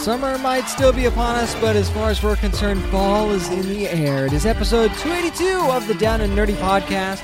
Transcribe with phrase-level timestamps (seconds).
[0.00, 3.68] Summer might still be upon us, but as far as we're concerned, fall is in
[3.68, 4.24] the air.
[4.24, 7.22] It is episode 282 of the Down and Nerdy podcast.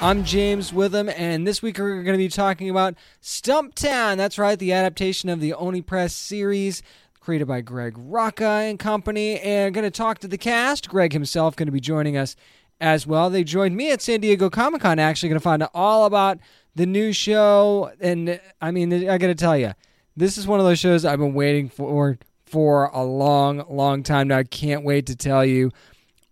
[0.00, 4.16] I'm James Witham, and this week we're going to be talking about Stumptown.
[4.16, 6.82] That's right, the adaptation of the Oni Press series
[7.20, 9.38] created by Greg Rucka and company.
[9.40, 10.88] And going to talk to the cast.
[10.88, 12.36] Greg himself going to be joining us
[12.80, 13.28] as well.
[13.28, 14.98] They joined me at San Diego Comic Con.
[14.98, 16.38] Actually, going to find out all about
[16.74, 17.92] the new show.
[18.00, 19.74] And I mean, I got to tell you,
[20.16, 24.28] this is one of those shows I've been waiting for for a long, long time
[24.28, 24.38] now.
[24.38, 25.72] I can't wait to tell you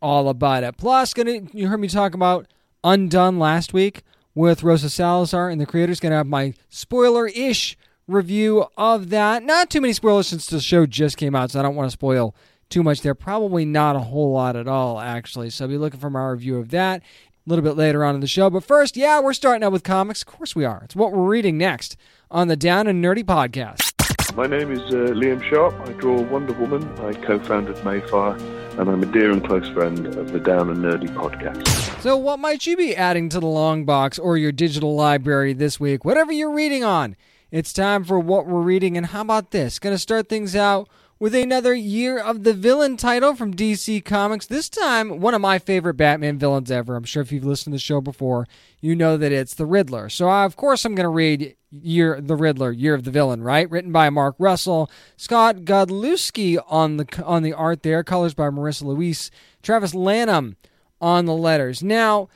[0.00, 0.76] all about it.
[0.76, 2.46] Plus, gonna you heard me talk about
[2.84, 4.02] Undone last week
[4.34, 6.00] with Rosa Salazar and the creators.
[6.00, 7.76] Gonna have my spoiler-ish
[8.08, 9.42] review of that.
[9.42, 11.92] Not too many spoilers since the show just came out, so I don't want to
[11.92, 12.34] spoil
[12.68, 13.14] too much there.
[13.14, 15.50] Probably not a whole lot at all, actually.
[15.50, 17.02] So I'll be looking for my review of that
[17.44, 18.50] a little bit later on in the show.
[18.50, 20.22] But first, yeah, we're starting out with comics.
[20.22, 20.82] Of course we are.
[20.84, 21.96] It's what we're reading next
[22.30, 23.90] on the Down and Nerdy podcast.
[24.36, 25.74] My name is uh, Liam Sharp.
[25.86, 26.88] I draw Wonder Woman.
[27.00, 28.40] I co-founded Madefire,
[28.78, 32.00] and I'm a dear and close friend of the Down and Nerdy podcast.
[32.00, 35.78] So, what might you be adding to the long box or your digital library this
[35.78, 36.04] week?
[36.04, 37.16] Whatever you're reading on,
[37.50, 38.96] it's time for what we're reading.
[38.96, 39.78] And how about this?
[39.78, 40.88] Going to start things out
[41.22, 44.44] with another Year of the Villain title from DC Comics.
[44.44, 46.96] This time, one of my favorite Batman villains ever.
[46.96, 48.48] I'm sure if you've listened to the show before,
[48.80, 50.08] you know that it's the Riddler.
[50.08, 53.40] So, uh, of course, I'm going to read Year the Riddler, Year of the Villain,
[53.40, 53.70] right?
[53.70, 58.82] Written by Mark Russell, Scott Godlewski on the on the art there, colors by Marissa
[58.82, 59.30] Louise,
[59.62, 60.56] Travis Lanham
[61.00, 61.84] on the letters.
[61.84, 62.30] Now,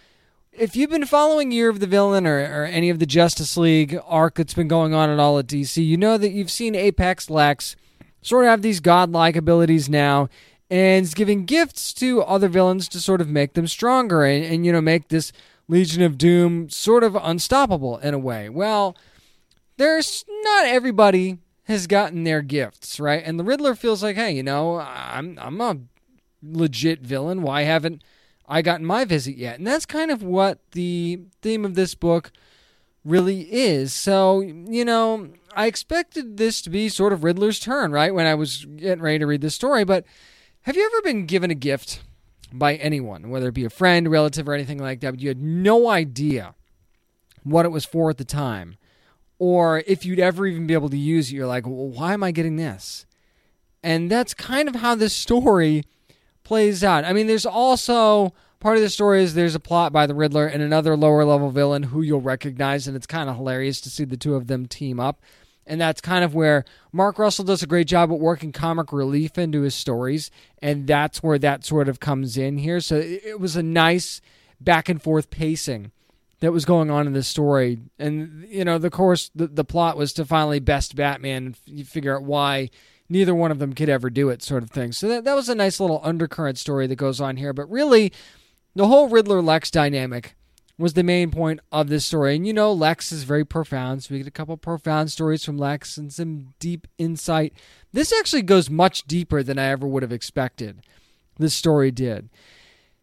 [0.53, 3.99] if you've been following Year of the Villain or, or any of the Justice League
[4.07, 7.29] arc that's been going on at all at DC, you know that you've seen Apex
[7.29, 7.75] Lex
[8.23, 10.29] sort of have these godlike abilities now
[10.71, 14.67] and is giving gifts to other villains to sort of make them stronger and, and
[14.67, 15.33] you know make this
[15.69, 18.49] Legion of Doom sort of unstoppable in a way.
[18.49, 18.97] Well,
[19.77, 23.23] there's not everybody has gotten their gifts, right?
[23.25, 25.79] And the Riddler feels like, hey, you know, I'm I'm a
[26.43, 27.43] legit villain.
[27.43, 28.03] Why haven't
[28.49, 29.59] I gotten my visit yet?
[29.59, 32.31] And that's kind of what the theme of this book
[33.05, 33.93] really is.
[33.93, 38.15] So, you know, I expected this to be sort of Riddler's turn, right?
[38.15, 40.05] When I was getting ready to read this story, but
[40.63, 42.03] have you ever been given a gift
[42.53, 45.41] by anyone, whether it be a friend, relative, or anything like that, but you had
[45.41, 46.55] no idea
[47.43, 48.77] what it was for at the time?
[49.39, 52.23] Or if you'd ever even be able to use it, you're like, well, why am
[52.23, 53.07] I getting this?
[53.83, 55.85] And that's kind of how this story
[56.45, 57.05] plays out.
[57.05, 60.47] I mean, there's also part of the story is there's a plot by the Riddler
[60.47, 64.05] and another lower level villain who you'll recognize, and it's kind of hilarious to see
[64.05, 65.21] the two of them team up.
[65.67, 69.37] And that's kind of where Mark Russell does a great job at working comic relief
[69.37, 70.31] into his stories,
[70.63, 72.81] and that's where that sort of comes in here.
[72.81, 74.21] So it was a nice
[74.61, 75.91] back and forth pacing
[76.41, 77.79] that was going on in this story.
[77.99, 82.17] And you know, the course the, the plot was to finally best Batman and figure
[82.17, 82.71] out why
[83.09, 84.93] neither one of them could ever do it, sort of thing.
[84.93, 87.53] So that that was a nice little undercurrent story that goes on here.
[87.53, 88.13] But really,
[88.75, 90.37] the whole Riddler Lex dynamic
[90.79, 92.37] was the main point of this story.
[92.37, 95.57] And you know, Lex is very profound, so we get a couple profound stories from
[95.57, 97.55] Lex and some deep insight.
[97.93, 100.81] This actually goes much deeper than I ever would have expected.
[101.39, 102.29] This story did.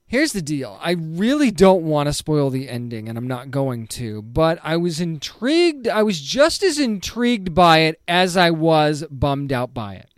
[0.06, 0.78] Here's the deal.
[0.80, 4.78] I really don't want to spoil the ending, and I'm not going to, but I
[4.78, 5.88] was intrigued.
[5.88, 10.10] I was just as intrigued by it as I was bummed out by it.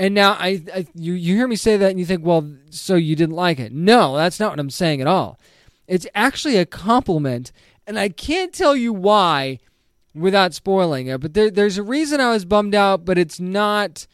[0.00, 2.96] And now I, I you, you hear me say that and you think, well, so
[2.96, 3.72] you didn't like it.
[3.72, 5.38] No, that's not what I'm saying at all.
[5.86, 7.52] It's actually a compliment,
[7.86, 9.58] and I can't tell you why
[10.14, 11.20] without spoiling it.
[11.20, 14.06] But there, there's a reason I was bummed out, but it's not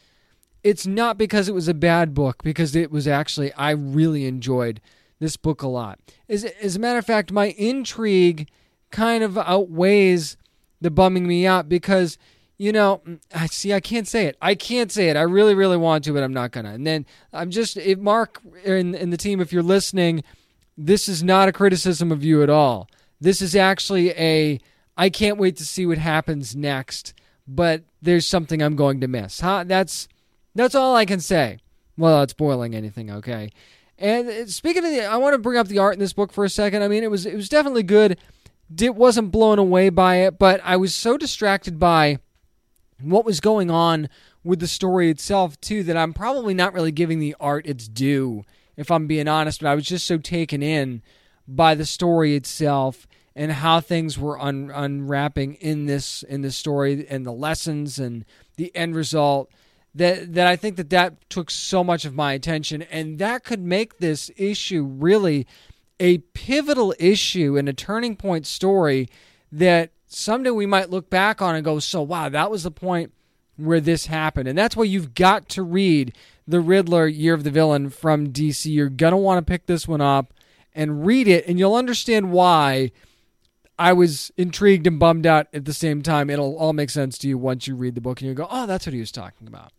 [0.63, 4.81] it's not because it was a bad book, because it was actually I really enjoyed
[5.19, 5.99] this book a lot.
[6.27, 8.49] As, as a matter of fact, my intrigue
[8.89, 10.35] kind of outweighs
[10.81, 12.17] the bumming me out because
[12.61, 13.01] you know,
[13.33, 13.73] I see.
[13.73, 14.37] I can't say it.
[14.39, 15.17] I can't say it.
[15.17, 16.73] I really, really want to, but I'm not gonna.
[16.73, 20.23] And then I'm just, if Mark and, and the team, if you're listening,
[20.85, 22.89] this is not a criticism of you at all.
[23.19, 24.59] This is actually a
[24.97, 27.13] I can't wait to see what happens next,
[27.47, 29.39] but there's something I'm going to miss.
[29.39, 29.63] Huh?
[29.65, 30.07] That's
[30.55, 31.59] that's all I can say.
[31.97, 33.51] Well, not spoiling anything, okay?
[33.97, 36.33] And uh, speaking of the, I want to bring up the art in this book
[36.33, 36.81] for a second.
[36.81, 38.17] I mean, it was it was definitely good.
[38.79, 42.19] It wasn't blown away by it, but I was so distracted by
[43.01, 44.09] what was going on
[44.43, 48.43] with the story itself too that I'm probably not really giving the art its due
[48.81, 49.61] if I'm being honest.
[49.61, 51.01] But I was just so taken in
[51.47, 57.05] by the story itself and how things were un- unwrapping in this in this story
[57.09, 58.25] and the lessons and
[58.57, 59.49] the end result
[59.95, 63.61] that that I think that that took so much of my attention and that could
[63.61, 65.47] make this issue really
[65.99, 69.07] a pivotal issue and a turning point story
[69.51, 73.13] that someday we might look back on and go so wow that was the point
[73.55, 76.13] where this happened and that's why you've got to read
[76.51, 78.71] the Riddler Year of the Villain from DC.
[78.71, 80.33] You're going to want to pick this one up
[80.73, 82.91] and read it, and you'll understand why
[83.79, 86.29] I was intrigued and bummed out at the same time.
[86.29, 88.67] It'll all make sense to you once you read the book and you go, oh,
[88.67, 89.71] that's what he was talking about.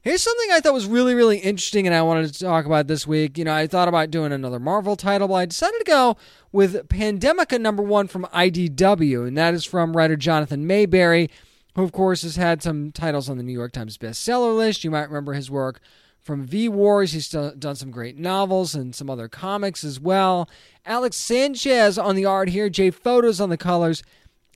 [0.00, 3.08] Here's something I thought was really, really interesting and I wanted to talk about this
[3.08, 3.36] week.
[3.36, 6.16] You know, I thought about doing another Marvel title, but I decided to go
[6.52, 11.28] with Pandemica number one from IDW, and that is from writer Jonathan Maberry,
[11.74, 14.84] who, of course, has had some titles on the New York Times bestseller list.
[14.84, 15.80] You might remember his work
[16.26, 17.12] from V Wars.
[17.12, 20.50] He's done some great novels and some other comics as well.
[20.84, 24.02] Alex Sanchez on the art here, Jay Fotos on the colors,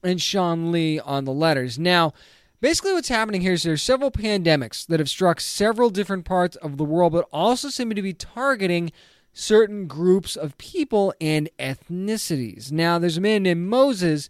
[0.03, 1.79] and Shawn Lee on the letters.
[1.79, 2.13] Now,
[2.61, 6.77] basically, what's happening here is there's several pandemics that have struck several different parts of
[6.77, 8.91] the world, but also seem to be targeting
[9.33, 12.73] certain groups of people and ethnicities.
[12.73, 14.29] Now, there's a man named Moses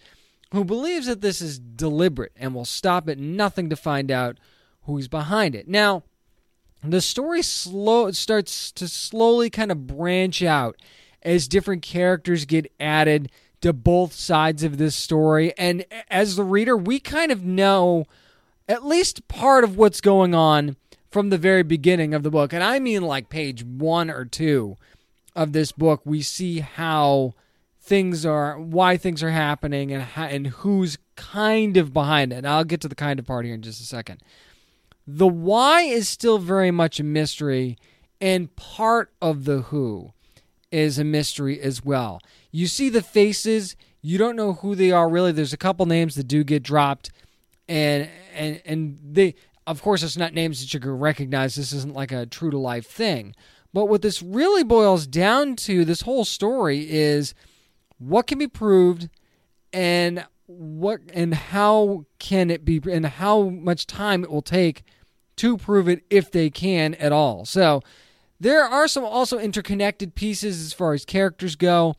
[0.53, 4.39] who believes that this is deliberate and will stop at nothing to find out
[4.83, 5.67] who's behind it.
[5.67, 6.03] Now,
[6.83, 10.77] the story slow starts to slowly kind of branch out
[11.23, 13.31] as different characters get added
[13.61, 15.53] to both sides of this story.
[15.59, 18.07] And as the reader we kind of know
[18.69, 20.77] at least part of what's going on
[21.11, 22.53] from the very beginning of the book.
[22.53, 24.77] And i mean like page 1 or 2
[25.37, 27.35] of this book we see how
[27.81, 32.37] things are why things are happening and how, and who's kind of behind it.
[32.37, 34.23] And i'll get to the kind of part here in just a second
[35.17, 37.77] the why is still very much a mystery,
[38.21, 40.13] and part of the who
[40.71, 42.21] is a mystery as well.
[42.53, 45.33] You see the faces, you don't know who they are really.
[45.33, 47.11] There's a couple names that do get dropped,
[47.69, 49.35] and and and they
[49.67, 51.55] of course it's not names that you can recognize.
[51.55, 53.35] This isn't like a true to life thing.
[53.73, 57.35] But what this really boils down to, this whole story is
[57.99, 59.09] what can be proved
[59.73, 64.83] and what and how can it be and how much time it will take
[65.41, 67.47] to prove it if they can at all.
[67.47, 67.83] So
[68.39, 71.95] there are some also interconnected pieces as far as characters go.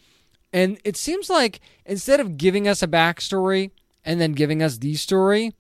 [0.53, 3.71] And it seems like instead of giving us a backstory
[4.05, 5.53] and then giving us the story,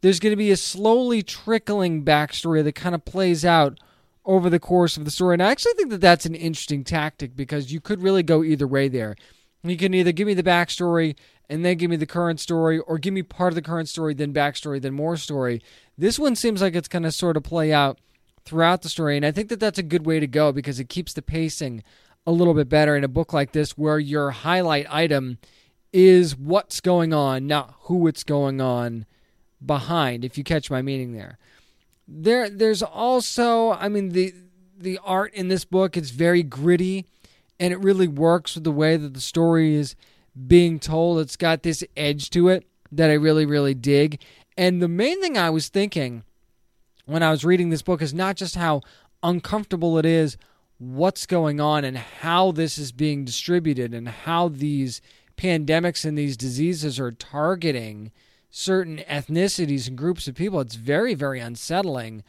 [0.00, 3.78] there's going to be a slowly trickling backstory that kind of plays out
[4.24, 5.34] over the course of the story.
[5.34, 8.66] And I actually think that that's an interesting tactic because you could really go either
[8.66, 9.14] way there.
[9.62, 11.16] You can either give me the backstory
[11.48, 14.14] and then give me the current story, or give me part of the current story,
[14.14, 15.62] then backstory, then more story.
[15.98, 17.98] This one seems like it's going to sort of play out
[18.44, 20.88] throughout the story, and I think that that's a good way to go because it
[20.88, 21.82] keeps the pacing
[22.26, 25.38] a little bit better in a book like this where your highlight item
[25.92, 29.06] is what's going on, not who it's going on
[29.64, 31.38] behind, if you catch my meaning there.
[32.08, 34.32] There there's also I mean the
[34.78, 37.06] the art in this book is very gritty
[37.58, 39.96] and it really works with the way that the story is
[40.46, 41.18] being told.
[41.18, 44.20] It's got this edge to it that I really, really dig.
[44.56, 46.24] And the main thing I was thinking
[47.04, 48.80] when I was reading this book is not just how
[49.22, 50.36] uncomfortable it is,
[50.78, 55.00] what's going on, and how this is being distributed, and how these
[55.36, 58.10] pandemics and these diseases are targeting
[58.50, 60.60] certain ethnicities and groups of people.
[60.60, 62.24] It's very, very unsettling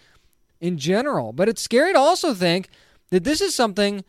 [0.59, 1.31] in general.
[1.31, 2.69] But it's scary to also think
[3.09, 4.03] that this is something,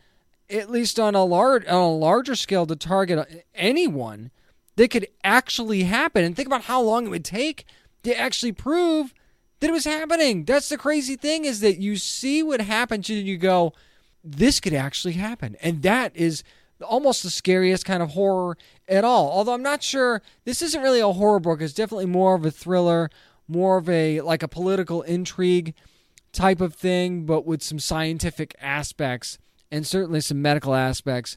[0.50, 4.30] at least on a large on a larger scale, to target anyone
[4.76, 6.24] that could actually happen.
[6.24, 7.64] And think about how long it would take
[8.02, 9.14] to actually prove
[9.60, 10.44] that it was happening.
[10.44, 13.72] That's the crazy thing is that you see what happens and you go,
[14.22, 15.56] this could actually happen.
[15.62, 16.42] And that is
[16.82, 18.56] almost the scariest kind of horror
[18.88, 19.30] at all.
[19.30, 22.50] Although I'm not sure this isn't really a horror book, it's definitely more of a
[22.50, 23.10] thriller,
[23.48, 25.74] more of a like a political intrigue
[26.32, 29.38] type of thing, but with some scientific aspects
[29.70, 31.36] and certainly some medical aspects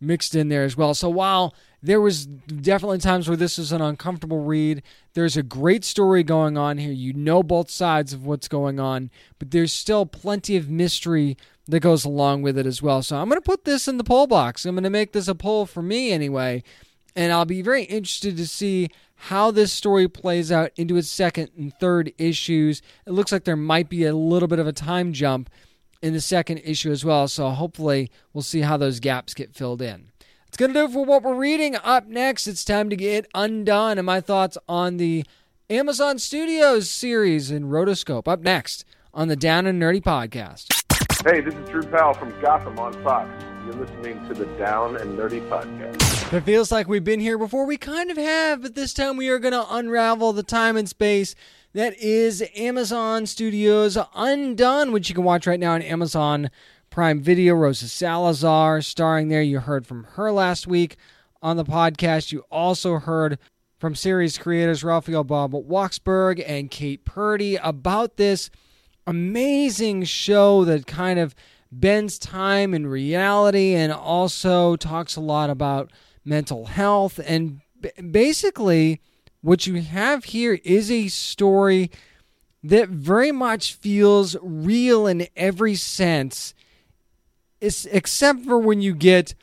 [0.00, 0.94] mixed in there as well.
[0.94, 4.82] So while there was definitely times where this is an uncomfortable read,
[5.14, 6.92] there's a great story going on here.
[6.92, 11.36] You know both sides of what's going on, but there's still plenty of mystery
[11.68, 13.02] that goes along with it as well.
[13.02, 14.64] So I'm going to put this in the poll box.
[14.64, 16.64] I'm going to make this a poll for me anyway,
[17.14, 18.88] and I'll be very interested to see
[19.22, 22.82] how this story plays out into its second and third issues.
[23.06, 25.50] It looks like there might be a little bit of a time jump
[26.00, 27.28] in the second issue as well.
[27.28, 30.10] So hopefully we'll see how those gaps get filled in.
[30.48, 31.76] It's going to do it for what we're reading.
[31.76, 35.26] Up next, it's time to get undone and my thoughts on the
[35.68, 38.26] Amazon Studios series in Rotoscope.
[38.26, 40.72] Up next on the Down and Nerdy podcast.
[41.22, 43.28] Hey, this is Drew Powell from Gotham on Fox.
[43.66, 46.32] You're listening to the Down and Nerdy podcast.
[46.32, 47.66] It feels like we've been here before.
[47.66, 50.88] We kind of have, but this time we are going to unravel the time and
[50.88, 51.34] space
[51.74, 56.50] that is Amazon Studios Undone, which you can watch right now on Amazon
[56.90, 57.54] Prime Video.
[57.54, 59.42] Rosa Salazar starring there.
[59.42, 60.96] You heard from her last week
[61.42, 62.32] on the podcast.
[62.32, 63.38] You also heard
[63.78, 68.50] from series creators Raphael Bob Waksberg and Kate Purdy about this
[69.06, 71.34] amazing show that kind of
[71.70, 75.90] bends time and reality and also talks a lot about
[76.24, 77.20] mental health.
[77.24, 77.60] And
[78.10, 79.00] basically,
[79.40, 81.90] what you have here is a story
[82.62, 86.54] that very much feels real in every sense,
[87.60, 89.34] except for when you get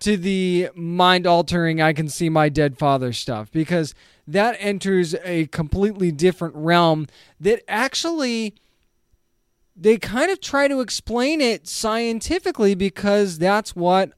[0.00, 3.94] to the mind altering, I can see my dead father stuff, because
[4.26, 7.06] that enters a completely different realm
[7.38, 8.54] that actually
[9.76, 14.12] they kind of try to explain it scientifically because that's what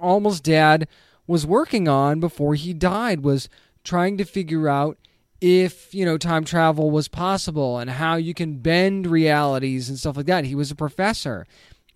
[0.00, 0.86] almost dad
[1.26, 3.48] was working on before he died was
[3.84, 4.96] trying to figure out
[5.40, 10.16] if you know time travel was possible and how you can bend realities and stuff
[10.16, 10.44] like that.
[10.44, 11.46] He was a professor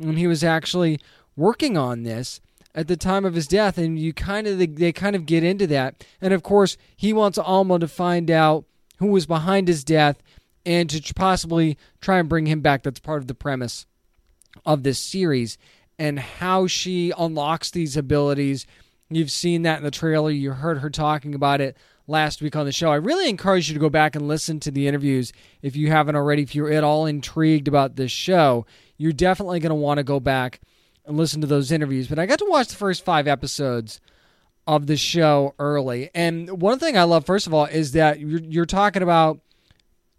[0.05, 0.99] and he was actually
[1.37, 2.41] working on this
[2.75, 5.67] at the time of his death and you kind of they kind of get into
[5.67, 8.65] that and of course he wants Alma to find out
[8.99, 10.23] who was behind his death
[10.65, 12.83] and to possibly try and bring him back.
[12.83, 13.87] That's part of the premise
[14.65, 15.59] of this series
[15.99, 18.67] and how she unlocks these abilities.
[19.11, 20.31] You've seen that in the trailer.
[20.31, 22.91] You heard her talking about it last week on the show.
[22.91, 26.17] I really encourage you to go back and listen to the interviews if you haven't
[26.17, 26.43] already.
[26.43, 28.67] If you're at all intrigued about this show,
[29.03, 30.61] you're definitely going to want to go back
[31.05, 32.07] and listen to those interviews.
[32.07, 34.01] But I got to watch the first five episodes
[34.65, 36.09] of the show early.
[36.15, 39.41] And one thing I love, first of all, is that you're, you're talking about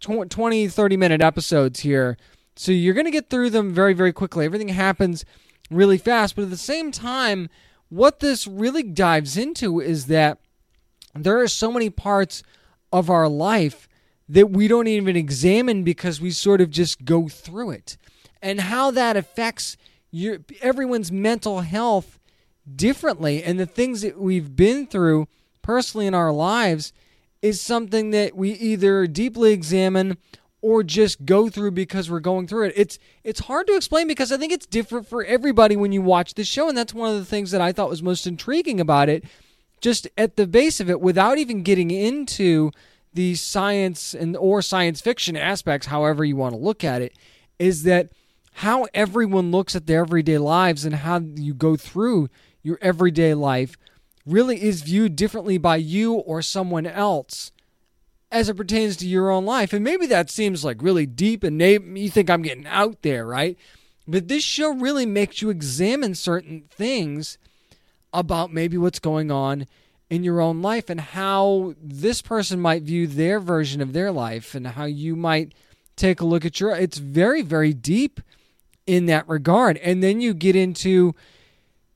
[0.00, 2.18] 20, 30 minute episodes here.
[2.56, 4.44] So you're going to get through them very, very quickly.
[4.44, 5.24] Everything happens
[5.70, 6.36] really fast.
[6.36, 7.48] But at the same time,
[7.88, 10.40] what this really dives into is that
[11.14, 12.42] there are so many parts
[12.92, 13.88] of our life
[14.28, 17.96] that we don't even examine because we sort of just go through it.
[18.44, 19.76] And how that affects
[20.10, 22.20] your, everyone's mental health
[22.76, 23.42] differently.
[23.42, 25.26] And the things that we've been through
[25.62, 26.92] personally in our lives
[27.42, 30.18] is something that we either deeply examine
[30.60, 32.72] or just go through because we're going through it.
[32.74, 36.34] It's it's hard to explain because I think it's different for everybody when you watch
[36.34, 39.10] the show and that's one of the things that I thought was most intriguing about
[39.10, 39.24] it
[39.82, 42.70] just at the base of it without even getting into
[43.12, 47.14] the science and or science fiction aspects however you want to look at it
[47.58, 48.08] is that
[48.58, 52.28] how everyone looks at their everyday lives and how you go through
[52.62, 53.76] your everyday life
[54.24, 57.50] really is viewed differently by you or someone else
[58.30, 59.72] as it pertains to your own life.
[59.72, 63.58] And maybe that seems like really deep and you think I'm getting out there, right?
[64.06, 67.38] But this show really makes you examine certain things
[68.12, 69.66] about maybe what's going on
[70.10, 74.54] in your own life and how this person might view their version of their life
[74.54, 75.52] and how you might
[75.96, 78.20] take a look at your it's very very deep
[78.86, 81.14] in that regard and then you get into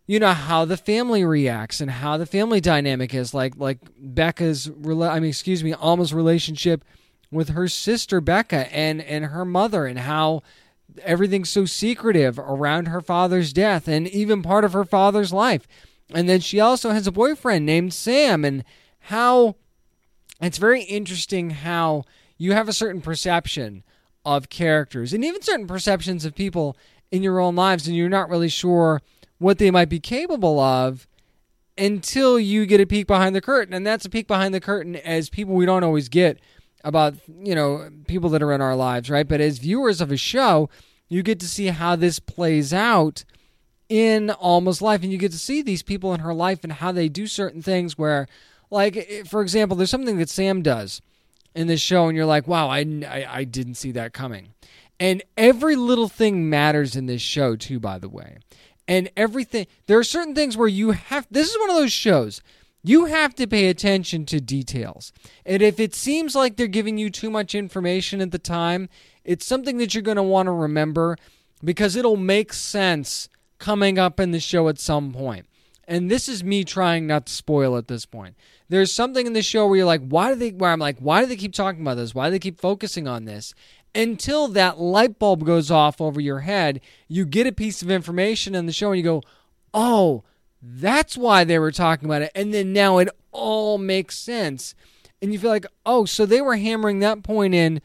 [0.06, 4.68] you know how the family reacts and how the family dynamic is like like Becca's
[4.68, 6.82] I mean excuse me Alma's relationship
[7.30, 10.42] with her sister Becca and and her mother and how
[11.02, 15.66] everything's so secretive around her father's death and even part of her father's life.
[16.14, 18.64] And then she also has a boyfriend named Sam and
[19.00, 19.56] how
[20.40, 22.04] it's very interesting how
[22.38, 23.82] you have a certain perception
[24.36, 26.76] of characters and even certain perceptions of people
[27.10, 29.00] in your own lives and you're not really sure
[29.38, 31.06] what they might be capable of
[31.78, 33.72] until you get a peek behind the curtain.
[33.72, 36.38] And that's a peek behind the curtain as people we don't always get
[36.84, 39.26] about, you know, people that are in our lives, right?
[39.26, 40.68] But as viewers of a show,
[41.08, 43.24] you get to see how this plays out
[43.88, 45.02] in Alma's life.
[45.02, 47.62] And you get to see these people in her life and how they do certain
[47.62, 48.28] things where,
[48.70, 51.00] like, for example, there's something that Sam does
[51.58, 54.54] in this show, and you're like, wow, I, I, I didn't see that coming.
[55.00, 58.38] And every little thing matters in this show, too, by the way
[58.88, 59.66] and everything.
[59.86, 61.28] There are certain things where you have.
[61.30, 62.40] This is one of those shows.
[62.82, 65.12] You have to pay attention to details.
[65.44, 68.88] And if it seems like they're giving you too much information at the time,
[69.24, 71.16] it's something that you're going to want to remember
[71.62, 75.46] because it'll make sense coming up in the show at some point.
[75.88, 78.36] And this is me trying not to spoil at this point.
[78.68, 81.22] There's something in the show where you're like, why do they where I'm like, why
[81.22, 82.14] do they keep talking about this?
[82.14, 83.54] Why do they keep focusing on this?
[83.94, 86.80] until that light bulb goes off over your head.
[87.08, 89.22] You get a piece of information in the show and you go,
[89.72, 90.24] oh,
[90.62, 92.32] that's why they were talking about it.
[92.34, 94.74] And then now it all makes sense.
[95.20, 97.80] And you feel like, oh, so they were hammering that point in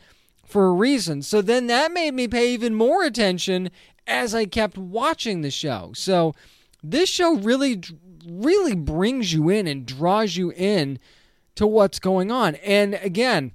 [0.45, 1.21] for a reason.
[1.21, 3.71] So then that made me pay even more attention
[4.05, 5.91] as I kept watching the show.
[5.95, 6.35] So
[6.83, 7.81] this show really,
[8.27, 10.99] really brings you in and draws you in
[11.55, 12.55] to what's going on.
[12.55, 13.53] And again,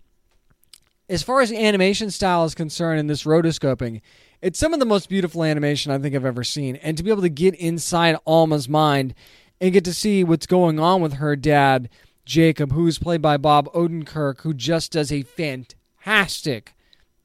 [1.08, 4.00] as far as animation style is concerned in this rotoscoping,
[4.40, 6.76] it's some of the most beautiful animation I think I've ever seen.
[6.76, 9.14] And to be able to get inside Alma's mind
[9.60, 11.88] and get to see what's going on with her dad,
[12.24, 16.74] Jacob, who's played by Bob Odenkirk, who just does a fantastic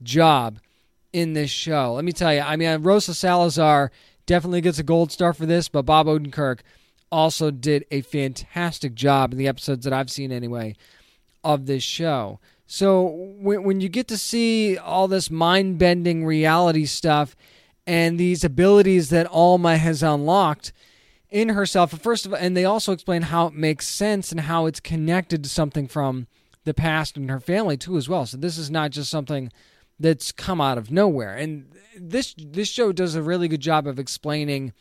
[0.02, 0.60] job
[1.12, 1.94] in this show.
[1.94, 3.92] Let me tell you, I mean, Rosa Salazar
[4.26, 6.60] definitely gets a gold star for this, but Bob Odenkirk
[7.12, 10.76] also did a fantastic job in the episodes that I've seen anyway
[11.44, 12.40] of this show.
[12.66, 17.36] So when, when you get to see all this mind bending reality stuff
[17.86, 20.72] and these abilities that Alma has unlocked
[21.30, 24.66] in herself, first of all, and they also explain how it makes sense and how
[24.66, 26.28] it's connected to something from
[26.64, 28.26] the past and her family too as well.
[28.26, 29.52] So this is not just something
[30.04, 31.36] that's come out of nowhere.
[31.36, 31.66] And
[31.98, 34.74] this this show does a really good job of explaining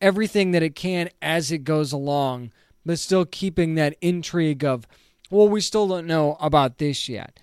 [0.00, 2.52] everything that it can as it goes along,
[2.84, 4.86] but still keeping that intrigue of
[5.30, 7.38] well, we still don't know about this yet.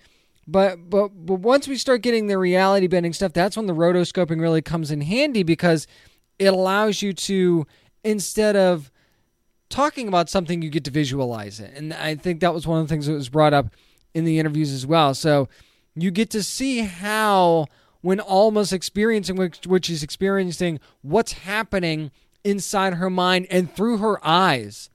[0.46, 4.40] But but but once we start getting the reality bending stuff, that's when the rotoscoping
[4.40, 5.86] really comes in handy because
[6.38, 7.66] it allows you to
[8.04, 8.90] instead of
[9.70, 11.72] talking about something, you get to visualize it.
[11.74, 13.74] And I think that was one of the things that was brought up
[14.14, 15.14] in the interviews as well.
[15.14, 15.48] So
[15.96, 17.66] you get to see how
[18.00, 22.10] when Alma's experiencing what she's experiencing, what's happening
[22.44, 24.90] inside her mind and through her eyes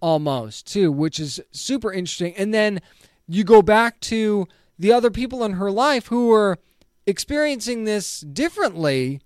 [0.00, 2.34] almost too, which is super interesting.
[2.36, 2.80] And then
[3.28, 6.58] you go back to the other people in her life who are
[7.06, 9.20] experiencing this differently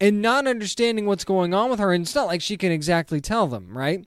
[0.00, 1.92] and not understanding what's going on with her.
[1.92, 4.06] And it's not like she can exactly tell them, right?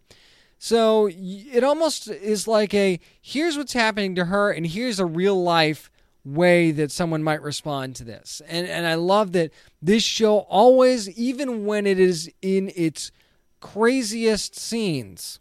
[0.60, 5.41] So it almost is like a here's what's happening to her, and here's a real
[5.41, 5.89] life
[6.27, 8.41] way that someone might respond to this.
[8.47, 13.11] And and I love that this show always, even when it is in its
[13.59, 15.39] craziest scenes,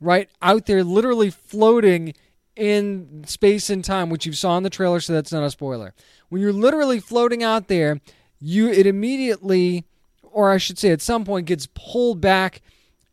[0.00, 2.14] right out there, literally floating
[2.54, 5.94] in space and time, which you saw in the trailer, so that's not a spoiler.
[6.28, 8.00] When you're literally floating out there,
[8.40, 9.84] you it immediately,
[10.22, 12.62] or I should say, at some point, gets pulled back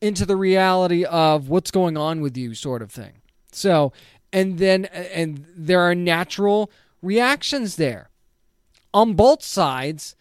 [0.01, 3.13] into the reality of what's going on with you, sort of thing.
[3.51, 3.93] So,
[4.33, 6.69] and then, and there are natural
[7.05, 8.09] reactions there
[8.93, 10.15] on both sides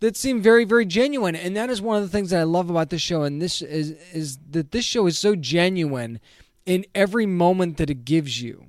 [0.00, 1.34] that seem very very genuine.
[1.34, 3.22] And that is one of the things that I love about this show.
[3.22, 6.20] And this is is that this show is so genuine
[6.64, 8.66] in every moment that it gives you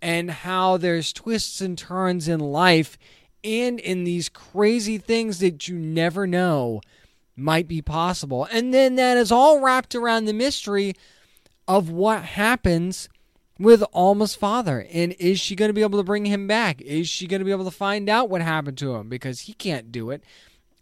[0.00, 2.96] and how there's twists and turns in life
[3.42, 6.80] and in these crazy things that you never know
[7.36, 8.46] might be possible.
[8.52, 10.94] And then that is all wrapped around the mystery
[11.66, 13.08] of what happens
[13.60, 14.86] with Alma's father.
[14.92, 16.80] And is she going to be able to bring him back?
[16.80, 19.08] Is she going to be able to find out what happened to him?
[19.08, 20.24] Because he can't do it.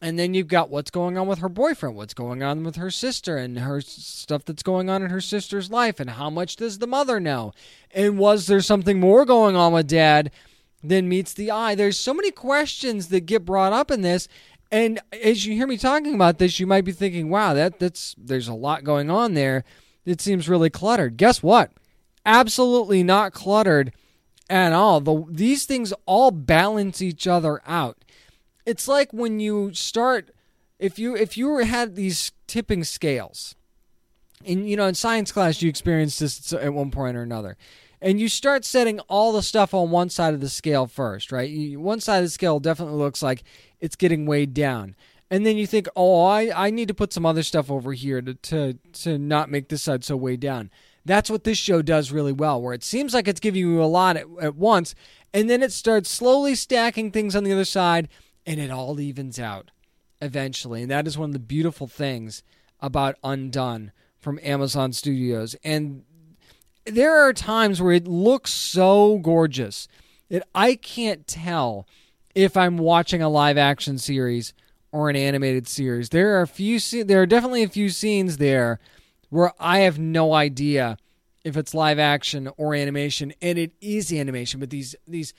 [0.00, 2.88] And then you've got what's going on with her boyfriend, what's going on with her
[2.88, 6.78] sister, and her stuff that's going on in her sister's life, and how much does
[6.78, 7.52] the mother know?
[7.90, 10.30] And was there something more going on with dad
[10.84, 11.74] than meets the eye?
[11.74, 14.28] There's so many questions that get brought up in this,
[14.70, 18.14] And as you hear me talking about this, you might be thinking, "Wow, that that's
[18.18, 19.64] there's a lot going on there.
[20.04, 21.72] It seems really cluttered." Guess what?
[22.28, 23.92] Absolutely not cluttered
[24.50, 25.00] at all.
[25.00, 28.04] The, these things all balance each other out.
[28.66, 30.30] It's like when you start
[30.78, 33.54] if you if you had these tipping scales.
[34.46, 37.56] And you know, in science class you experienced this at one point or another
[38.00, 41.50] and you start setting all the stuff on one side of the scale first, right?
[41.50, 43.42] You, one side of the scale definitely looks like
[43.80, 44.94] it's getting weighed down.
[45.30, 48.22] And then you think, oh, I, I need to put some other stuff over here
[48.22, 50.70] to, to, to not make this side so weighed down.
[51.08, 53.84] That's what this show does really well, where it seems like it's giving you a
[53.84, 54.94] lot at, at once,
[55.32, 58.08] and then it starts slowly stacking things on the other side,
[58.46, 59.70] and it all evens out
[60.20, 60.82] eventually.
[60.82, 62.42] And that is one of the beautiful things
[62.80, 65.56] about Undone from Amazon Studios.
[65.64, 66.04] And
[66.84, 69.88] there are times where it looks so gorgeous
[70.28, 71.86] that I can't tell
[72.34, 74.52] if I'm watching a live action series
[74.92, 76.10] or an animated series.
[76.10, 78.78] There are a few there are definitely a few scenes there
[79.30, 80.96] where I have no idea
[81.44, 85.32] if it's live action or animation and it is animation but these these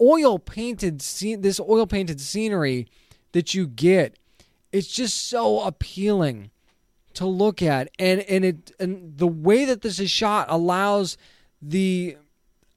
[0.00, 2.88] oil painted scene this oil painted scenery
[3.32, 4.16] that you get
[4.72, 6.50] it's just so appealing
[7.14, 7.88] to look at.
[7.98, 11.16] And and it and the way that this is shot allows
[11.60, 12.16] the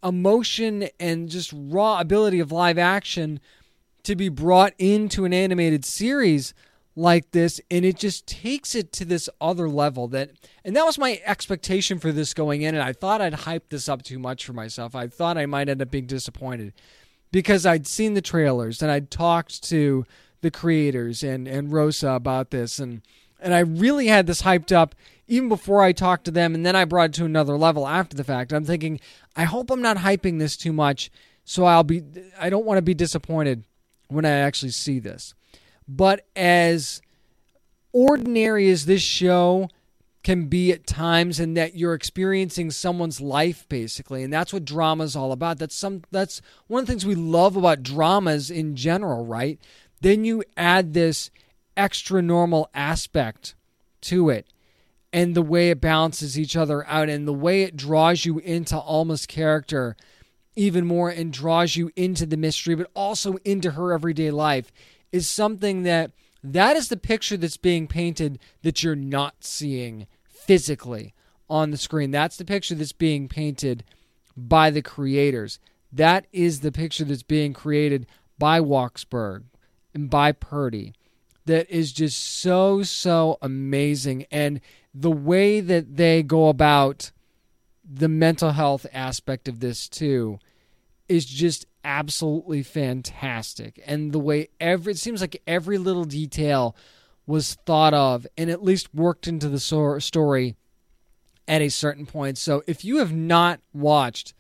[0.04, 3.40] emotion and just raw ability of live action
[4.04, 6.56] to be brought into an animated series
[6.96, 10.30] like this and it just takes it to this other level that
[10.66, 13.88] and that was my expectation for this going in and I thought I'd hype this
[13.88, 14.94] up too much for myself.
[14.94, 16.74] I thought I might end up being disappointed
[17.32, 20.06] because I'd seen the trailers and I'd talked to
[20.42, 23.02] the creators and and Rosa about this and
[23.40, 24.94] and I really had this hyped up
[25.32, 28.18] even before I talked to them, and then I brought it to another level after
[28.18, 28.52] the fact.
[28.52, 29.00] I'm thinking,
[29.34, 31.10] I hope I'm not hyping this too much,
[31.46, 32.04] so I'll be.
[32.38, 33.64] I don't want to be disappointed
[34.10, 35.34] when I actually see this.
[35.88, 37.02] But as
[37.92, 39.70] ordinary as this show
[40.24, 45.04] can be at times and that you're experiencing someone's life basically and that's what drama
[45.04, 48.76] is all about that's some that's one of the things we love about dramas in
[48.76, 49.60] general right?
[50.02, 51.30] Then you add this
[51.76, 53.56] extra normal aspect
[54.02, 54.48] to it
[55.14, 58.78] and the way it balances each other out and the way it draws you into
[58.78, 59.96] Alma's character
[60.56, 64.72] even more and draws you into the mystery but also into her everyday life
[65.12, 66.12] is something that
[66.44, 71.14] that is the picture that's being painted that you're not seeing physically
[71.50, 72.12] on the screen.
[72.12, 73.84] That's the picture that's being painted
[74.36, 75.60] by the creators.
[75.92, 78.08] That is the picture that's being created
[78.40, 79.44] by Waksberg
[79.94, 80.94] and by Purdy
[81.46, 84.26] that is just so so amazing.
[84.32, 84.62] And
[84.94, 87.12] the way that they go about
[87.84, 90.40] the mental health aspect of this too
[91.08, 96.76] is just absolutely fantastic and the way every it seems like every little detail
[97.26, 100.56] was thought of and at least worked into the story
[101.48, 104.34] at a certain point so if you have not watched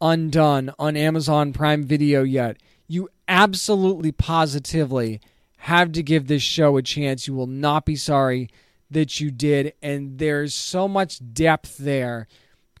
[0.00, 5.20] undone on amazon prime video yet you absolutely positively
[5.58, 7.26] have to give this show a chance.
[7.26, 8.48] You will not be sorry
[8.90, 9.74] that you did.
[9.82, 12.26] And there's so much depth there.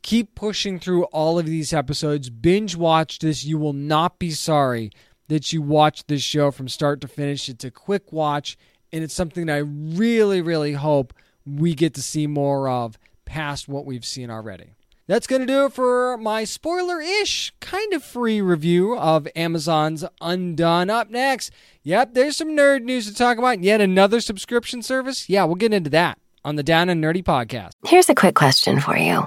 [0.02, 2.30] Keep pushing through all of these episodes.
[2.30, 3.44] Binge watch this.
[3.44, 4.90] You will not be sorry
[5.28, 7.48] that you watched this show from start to finish.
[7.48, 8.56] It's a quick watch,
[8.92, 11.12] and it's something that I really, really hope
[11.44, 14.74] we get to see more of past what we've seen already.
[15.06, 20.04] That's going to do it for my spoiler ish, kind of free review of Amazon's
[20.20, 20.90] Undone.
[20.90, 21.50] Up next,
[21.82, 23.62] yep, there's some nerd news to talk about.
[23.62, 25.28] Yet another subscription service.
[25.28, 27.70] Yeah, we'll get into that on the Down and Nerdy podcast.
[27.86, 29.26] Here's a quick question for you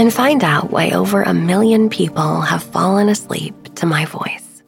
[0.00, 4.62] and find out why over a million people have fallen asleep to my voice.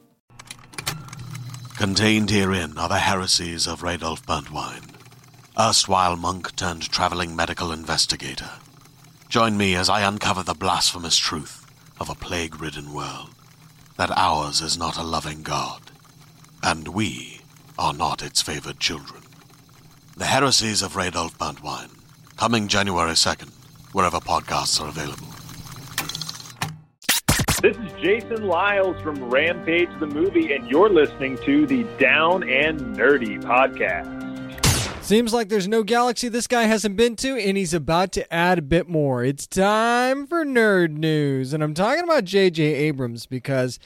[1.75, 4.93] Contained herein are the heresies of Radolf Burntwine,
[5.59, 8.51] erstwhile monk turned traveling medical investigator.
[9.27, 11.65] Join me as I uncover the blasphemous truth
[11.99, 13.31] of a plague ridden world
[13.97, 15.81] that ours is not a loving God,
[16.61, 17.41] and we
[17.79, 19.23] are not its favored children.
[20.15, 21.89] The Heresies of Radolf Burntwine,
[22.37, 23.62] coming January 2nd,
[23.93, 25.27] wherever podcasts are available.
[27.61, 32.79] This is Jason Liles from Rampage the Movie, and you're listening to the Down and
[32.97, 34.21] Nerdy podcast.
[35.01, 38.59] Seems like there's no galaxy this guy hasn't been to, and he's about to add
[38.59, 39.23] a bit more.
[39.23, 42.63] It's time for nerd news, and I'm talking about J.J.
[42.63, 43.79] Abrams because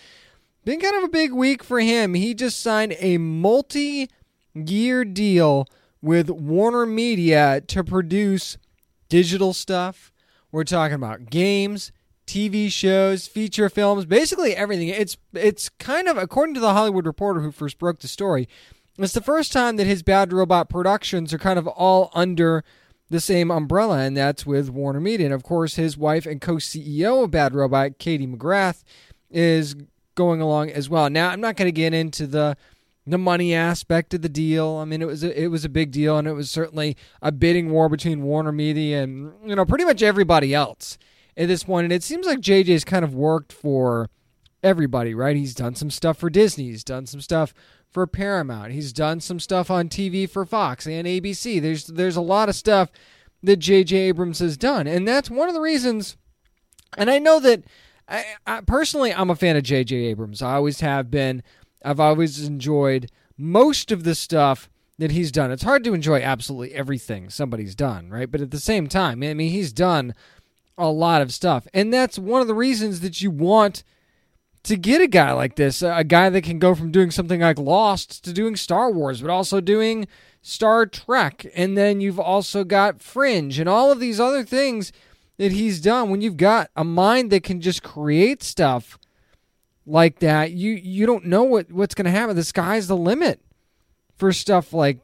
[0.66, 2.14] been kind of a big week for him.
[2.14, 5.68] He just signed a multi-year deal
[6.02, 8.58] with Warner Media to produce
[9.10, 10.12] digital stuff.
[10.52, 11.92] We're talking about games,
[12.26, 14.90] TV shows, feature films, basically everything.
[14.90, 18.48] It's it's kind of according to the Hollywood Reporter who first broke the story,
[18.98, 22.64] it's the first time that his Bad Robot productions are kind of all under
[23.10, 25.28] the same umbrella, and that's with Warner Media.
[25.28, 28.84] And of course, his wife and co-CEO of Bad Robot, Katie McGrath,
[29.30, 29.76] is
[30.16, 31.10] going along as well.
[31.10, 32.58] Now, I'm not going to get into the
[33.08, 34.76] the money aspect of the deal.
[34.76, 37.32] I mean, it was a, it was a big deal, and it was certainly a
[37.32, 40.98] bidding war between Warner Media and you know pretty much everybody else
[41.38, 41.86] at this point.
[41.86, 44.10] And it seems like JJ's kind of worked for
[44.62, 45.38] everybody, right?
[45.38, 46.66] He's done some stuff for Disney.
[46.66, 47.54] He's done some stuff
[47.90, 48.74] for Paramount.
[48.74, 51.62] He's done some stuff on TV for Fox and ABC.
[51.62, 52.92] There's there's a lot of stuff
[53.42, 53.96] that J.J.
[53.96, 56.18] Abrams has done, and that's one of the reasons.
[56.98, 57.64] And I know that
[58.10, 59.96] I, I personally I'm a fan of J.J.
[59.96, 60.42] Abrams.
[60.42, 61.42] I always have been.
[61.84, 65.52] I've always enjoyed most of the stuff that he's done.
[65.52, 68.30] It's hard to enjoy absolutely everything somebody's done, right?
[68.30, 70.16] But at the same time, I mean, he's done
[70.78, 71.68] a lot of stuff.
[71.74, 73.84] And that's one of the reasons that you want
[74.64, 77.60] to get a guy like this, a guy that can go from doing something like
[77.60, 80.08] Lost to doing Star Wars, but also doing
[80.42, 81.46] Star Trek.
[81.56, 84.92] And then you've also got Fringe and all of these other things
[85.38, 86.10] that he's done.
[86.10, 88.98] When you've got a mind that can just create stuff
[89.88, 92.36] like that, you you don't know what what's going to happen.
[92.36, 93.40] The sky's the limit
[94.18, 95.00] for stuff like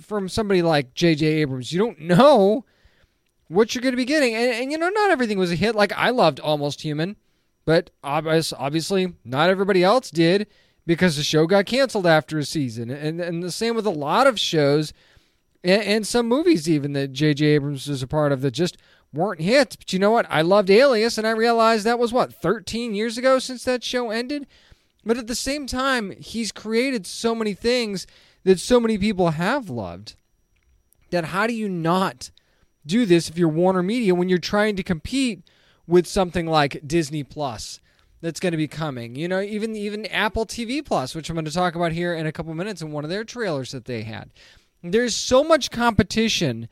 [0.00, 1.26] from somebody like J.J.
[1.26, 1.72] Abrams.
[1.72, 2.64] You don't know
[3.48, 5.74] what you're going to be getting, and, and you know not everything was a hit.
[5.74, 7.16] Like I loved Almost Human,
[7.66, 10.46] but obviously not everybody else did
[10.86, 14.26] because the show got canceled after a season, and and the same with a lot
[14.26, 14.92] of shows.
[15.64, 17.46] And, and some movies, even that J.J.
[17.46, 18.78] Abrams was a part of, that just
[19.12, 19.76] weren't hits.
[19.76, 20.26] But you know what?
[20.28, 24.10] I loved Alias, and I realized that was what 13 years ago since that show
[24.10, 24.46] ended.
[25.04, 28.06] But at the same time, he's created so many things
[28.44, 30.14] that so many people have loved.
[31.10, 32.30] That how do you not
[32.86, 35.42] do this if you're Warner Media when you're trying to compete
[35.86, 37.80] with something like Disney Plus
[38.20, 39.14] that's going to be coming?
[39.14, 42.26] You know, even even Apple TV Plus, which I'm going to talk about here in
[42.26, 44.30] a couple minutes in one of their trailers that they had.
[44.82, 46.68] There's so much competition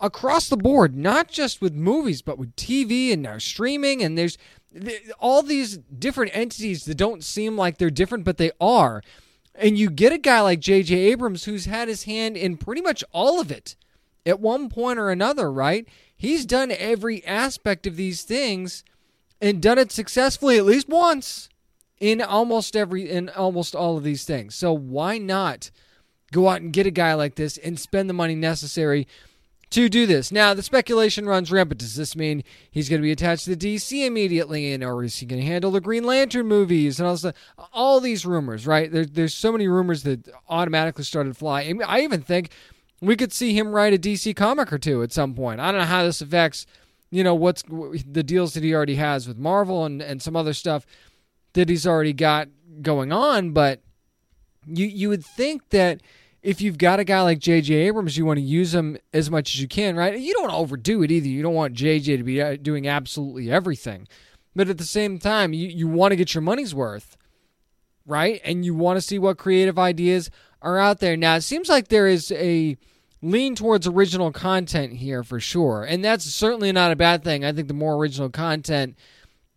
[0.00, 4.02] across the board, not just with movies, but with TV and now streaming.
[4.02, 4.36] And there's
[5.18, 9.02] all these different entities that don't seem like they're different, but they are.
[9.54, 10.94] And you get a guy like J.J.
[10.94, 13.74] Abrams who's had his hand in pretty much all of it
[14.26, 15.88] at one point or another, right?
[16.14, 18.84] He's done every aspect of these things
[19.40, 21.48] and done it successfully at least once
[21.98, 24.54] in almost every in almost all of these things.
[24.54, 25.70] So why not
[26.32, 29.06] go out and get a guy like this and spend the money necessary
[29.70, 30.30] to do this.
[30.30, 31.80] Now, the speculation runs rampant.
[31.80, 35.16] Does this mean he's going to be attached to the DC immediately, and or is
[35.18, 37.32] he going to handle the Green Lantern movies and all this,
[37.72, 38.66] all these rumors?
[38.66, 38.90] Right?
[38.90, 41.82] There, there's so many rumors that automatically started flying.
[41.82, 42.50] I even think
[43.00, 45.60] we could see him write a DC comic or two at some point.
[45.60, 46.66] I don't know how this affects,
[47.10, 50.52] you know, what's the deals that he already has with Marvel and and some other
[50.52, 50.86] stuff
[51.54, 52.48] that he's already got
[52.82, 53.80] going on, but
[54.64, 56.00] you you would think that
[56.46, 57.74] if you've got a guy like J.J.
[57.74, 60.16] Abrams, you want to use him as much as you can, right?
[60.16, 61.26] You don't want to overdo it either.
[61.26, 62.18] You don't want J.J.
[62.18, 64.06] to be uh, doing absolutely everything.
[64.54, 67.16] But at the same time, you, you want to get your money's worth,
[68.06, 68.40] right?
[68.44, 70.30] And you want to see what creative ideas
[70.62, 71.16] are out there.
[71.16, 72.76] Now, it seems like there is a
[73.20, 75.82] lean towards original content here for sure.
[75.82, 77.44] And that's certainly not a bad thing.
[77.44, 78.96] I think the more original content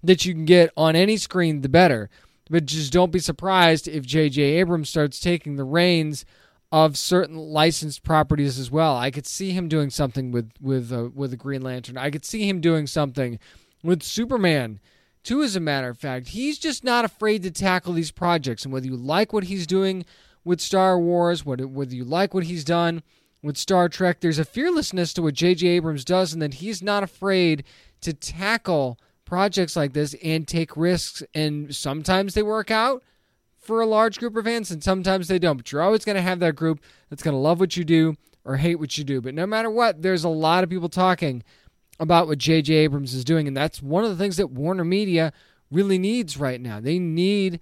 [0.01, 2.09] that you can get on any screen, the better.
[2.49, 4.41] But just don't be surprised if J.J.
[4.41, 6.25] Abrams starts taking the reins
[6.71, 8.95] of certain licensed properties as well.
[8.95, 11.97] I could see him doing something with with uh, with a Green Lantern.
[11.97, 13.39] I could see him doing something
[13.83, 14.79] with Superman.
[15.21, 18.63] Too, as a matter of fact, he's just not afraid to tackle these projects.
[18.63, 20.05] And whether you like what he's doing
[20.45, 23.03] with Star Wars, whether you like what he's done
[23.43, 25.67] with Star Trek, there's a fearlessness to what J.J.
[25.67, 27.65] Abrams does, and that he's not afraid
[28.01, 31.21] to tackle projects like this and take risks.
[31.33, 33.03] And sometimes they work out,
[33.69, 35.57] for a large group of fans, and sometimes they don't.
[35.57, 38.15] But you're always going to have that group that's going to love what you do
[38.43, 39.21] or hate what you do.
[39.21, 41.43] But no matter what, there's a lot of people talking
[41.99, 42.73] about what J.J.
[42.73, 45.31] Abrams is doing, and that's one of the things that Warner Media
[45.69, 46.79] really needs right now.
[46.79, 47.59] They need,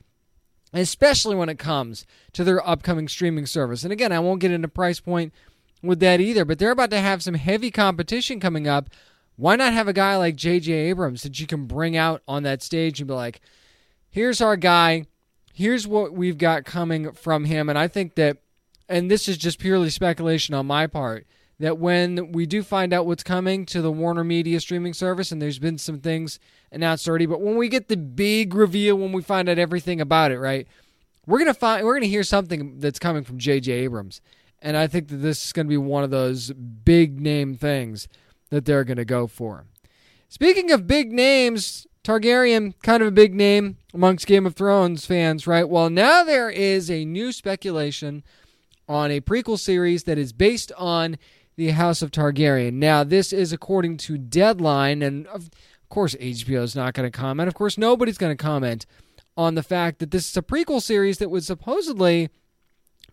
[0.72, 3.84] especially when it comes to their upcoming streaming service.
[3.84, 5.34] And again, I won't get into price point
[5.84, 8.90] with that either, but they're about to have some heavy competition coming up.
[9.36, 10.72] Why not have a guy like J.J.
[10.72, 13.42] Abrams that you can bring out on that stage and be like,
[14.10, 15.06] here's our guy
[15.58, 17.68] here's what we've got coming from him.
[17.68, 18.38] And I think that
[18.88, 21.26] and this is just purely speculation on my part,
[21.60, 25.42] that when we do find out what's coming to the Warner Media streaming service, and
[25.42, 26.40] there's been some things
[26.72, 30.32] announced already, but when we get the big reveal, when we find out everything about
[30.32, 30.68] it, right,
[31.26, 33.72] we're gonna find we're gonna hear something that's coming from J.J.
[33.72, 34.22] Abrams,
[34.62, 38.08] and I think that this is gonna be one of those big name things
[38.52, 39.66] that they're gonna go for.
[40.30, 45.46] Speaking of big names, Targaryen, kind of a big name amongst Game of Thrones fans,
[45.46, 45.68] right?
[45.68, 48.24] Well, now there is a new speculation
[48.88, 51.18] on a prequel series that is based on
[51.58, 52.76] the House of Targaryen.
[52.76, 55.50] Now, this is according to Deadline, and of
[55.90, 57.50] course, HBO is not going to comment.
[57.50, 58.86] Of course, nobody's going to comment
[59.36, 62.30] on the fact that this is a prequel series that would supposedly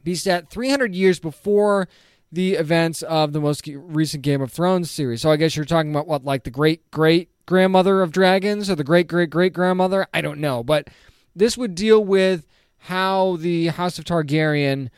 [0.05, 1.89] be set 300 years before
[2.31, 5.23] the events of the most recent Game of Thrones series.
[5.23, 8.75] So I guess you're talking about what, like the great great grandmother of dragons or
[8.75, 10.07] the great great great grandmother?
[10.13, 10.63] I don't know.
[10.63, 10.89] But
[11.35, 12.47] this would deal with
[12.79, 14.91] how the House of Targaryen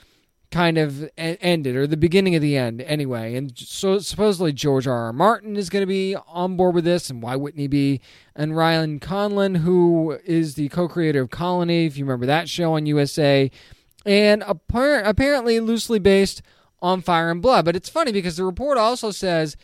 [0.51, 5.07] kind of ended or the beginning of the end anyway and so supposedly george r
[5.07, 8.01] r martin is going to be on board with this and why wouldn't he be
[8.35, 12.87] and Ryan Condal who is the co-creator of colony if you remember that show on
[12.87, 13.51] usa
[14.07, 16.43] and apparently loosely based
[16.81, 19.57] on fire and blood but it's funny because the report also says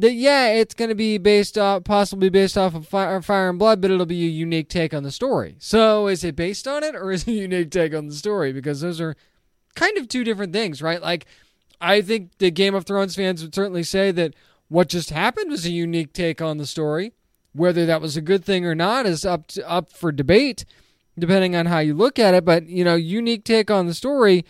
[0.00, 3.58] that yeah it's going to be based off possibly based off of fire, fire and
[3.58, 6.82] blood but it'll be a unique take on the story so is it based on
[6.82, 9.14] it or is it a unique take on the story because those are
[9.78, 11.00] kind of two different things, right?
[11.00, 11.26] Like,
[11.80, 14.34] I think the Game of Thrones fans would certainly say that
[14.68, 17.12] what just happened was a unique take on the story.
[17.52, 20.64] Whether that was a good thing or not is up to, up for debate,
[21.18, 22.44] depending on how you look at it.
[22.44, 24.44] But you know, unique take on the story.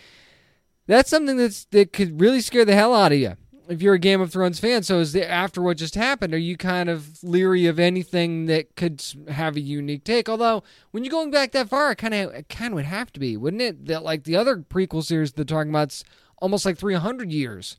[0.87, 3.37] That's something that's that could really scare the hell out of you
[3.69, 4.83] if you're a Game of Thrones fan.
[4.83, 8.75] So, is the, after what just happened, are you kind of leery of anything that
[8.77, 10.29] could have a unique take?
[10.29, 13.21] Although, when you're going back that far, it kind of kind of would have to
[13.21, 13.87] be, wouldn't it?
[13.87, 16.03] That like the other prequel series they're talking about,
[16.39, 17.77] almost like 300 years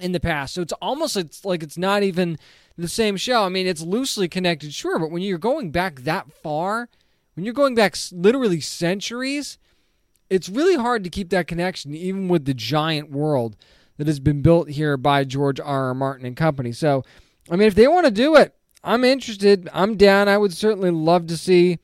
[0.00, 0.54] in the past.
[0.54, 2.38] So it's almost it's like it's not even
[2.76, 3.42] the same show.
[3.42, 6.88] I mean, it's loosely connected, sure, but when you're going back that far,
[7.34, 9.58] when you're going back literally centuries,
[10.30, 13.56] it's really hard to keep that connection, even with the giant world
[13.98, 15.86] that has been built here by George R.
[15.86, 15.94] R.
[15.94, 16.72] Martin and company.
[16.72, 17.04] So,
[17.50, 19.68] I mean, if they want to do it, I'm interested.
[19.72, 20.28] I'm down.
[20.28, 21.78] I would certainly love to see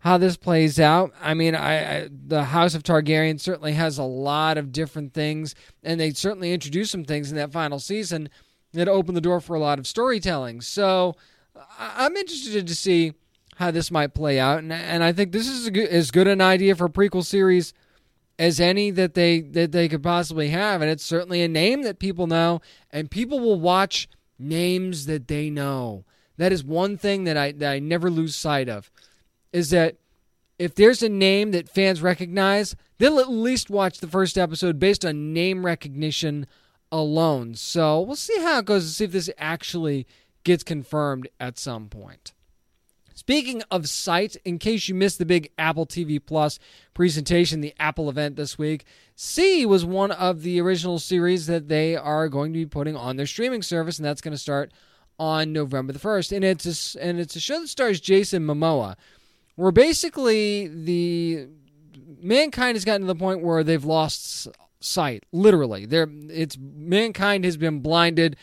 [0.00, 1.12] how this plays out.
[1.20, 5.54] I mean, I, I, the House of Targaryen certainly has a lot of different things,
[5.82, 8.28] and they certainly introduced some things in that final season
[8.72, 10.60] that opened the door for a lot of storytelling.
[10.60, 11.14] So,
[11.78, 13.14] I'm interested to see
[13.56, 16.40] how this might play out, and and I think this is good, as good an
[16.40, 17.74] idea for a prequel series
[18.38, 20.80] as any that they that they could possibly have.
[20.80, 22.60] And it's certainly a name that people know.
[22.90, 26.04] And people will watch names that they know.
[26.36, 28.90] That is one thing that I that I never lose sight of
[29.52, 29.96] is that
[30.58, 35.04] if there's a name that fans recognize they'll at least watch the first episode based
[35.04, 36.46] on name recognition
[36.90, 37.54] alone.
[37.54, 40.06] So we'll see how it goes to see if this actually
[40.44, 42.32] gets confirmed at some point
[43.18, 46.60] Speaking of sights, in case you missed the big Apple TV Plus
[46.94, 48.84] presentation, the Apple event this week,
[49.16, 53.16] See was one of the original series that they are going to be putting on
[53.16, 54.70] their streaming service, and that's going to start
[55.18, 56.36] on November the 1st.
[56.36, 58.94] And it's a, and it's a show that stars Jason Momoa,
[59.56, 61.48] where basically the
[62.22, 64.46] mankind has gotten to the point where they've lost
[64.78, 65.86] sight, literally.
[65.86, 68.36] They're, it's mankind has been blinded,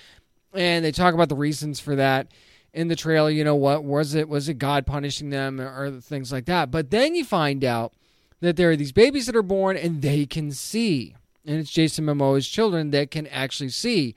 [0.54, 2.28] and they talk about the reasons for that
[2.76, 4.28] in the trailer, you know what was it?
[4.28, 6.72] Was it God punishing them or things like that?
[6.72, 7.94] But then you find out
[8.42, 12.06] that there are these babies that are born and they can see, and it's Jason
[12.06, 14.14] Momoa's children that can actually see.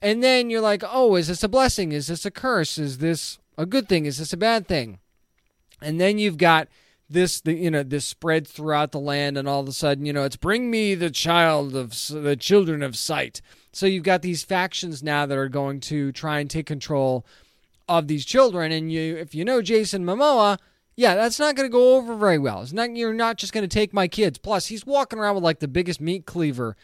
[0.00, 1.92] And then you're like, oh, is this a blessing?
[1.92, 2.78] Is this a curse?
[2.78, 4.06] Is this a good thing?
[4.06, 5.00] Is this a bad thing?
[5.82, 6.68] And then you've got
[7.10, 10.14] this, the, you know, this spread throughout the land, and all of a sudden, you
[10.14, 13.42] know, it's bring me the child of the children of sight.
[13.72, 17.26] So you've got these factions now that are going to try and take control
[17.88, 18.72] of these children.
[18.72, 20.58] And you, if you know Jason Momoa,
[20.96, 22.62] yeah, that's not going to go over very well.
[22.62, 24.38] It's not you're not just going to take my kids.
[24.38, 26.76] Plus, he's walking around with like the biggest meat cleaver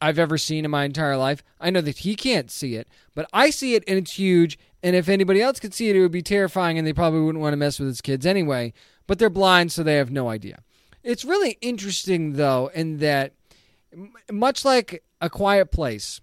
[0.00, 1.44] I've ever seen in my entire life.
[1.60, 4.58] I know that he can't see it, but I see it and it's huge.
[4.82, 7.40] And if anybody else could see it, it would be terrifying, and they probably wouldn't
[7.40, 8.72] want to mess with his kids anyway.
[9.06, 10.62] But they're blind, so they have no idea.
[11.04, 13.34] It's really interesting, though, in that
[14.30, 16.20] much like A Quiet Place,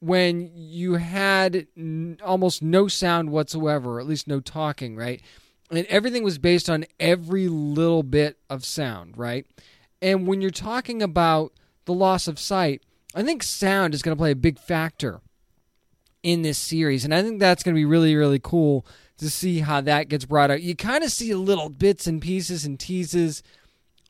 [0.00, 5.22] when you had n- almost no sound whatsoever, or at least no talking, right?
[5.70, 9.46] And everything was based on every little bit of sound, right?
[10.02, 11.52] And when you're talking about
[11.84, 12.82] the loss of sight,
[13.14, 15.20] I think sound is going to play a big factor
[16.22, 17.04] in this series.
[17.04, 18.86] And I think that's going to be really, really cool
[19.18, 20.62] to see how that gets brought out.
[20.62, 23.42] You kind of see little bits and pieces and teases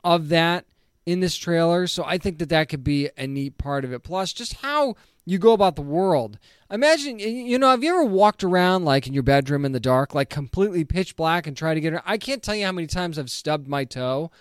[0.04, 0.66] of that
[1.04, 1.86] in this trailer.
[1.86, 4.02] So I think that that could be a neat part of it.
[4.02, 4.94] Plus, just how
[5.30, 6.40] you go about the world.
[6.72, 10.12] Imagine, you know, have you ever walked around like in your bedroom in the dark,
[10.12, 11.92] like completely pitch black and try to get?
[11.92, 12.02] her?
[12.04, 14.32] I can't tell you how many times I've stubbed my toe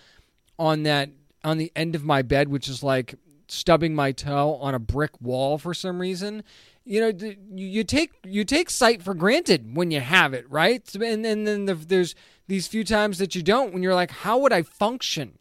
[0.58, 1.10] on that
[1.44, 3.14] on the end of my bed, which is like
[3.46, 6.42] stubbing my toe on a brick wall for some reason.
[6.84, 10.82] You know, you take you take sight for granted when you have it, right?
[10.96, 12.16] And, then the, there's
[12.48, 15.38] these few times that you don't, when you're like, how would I function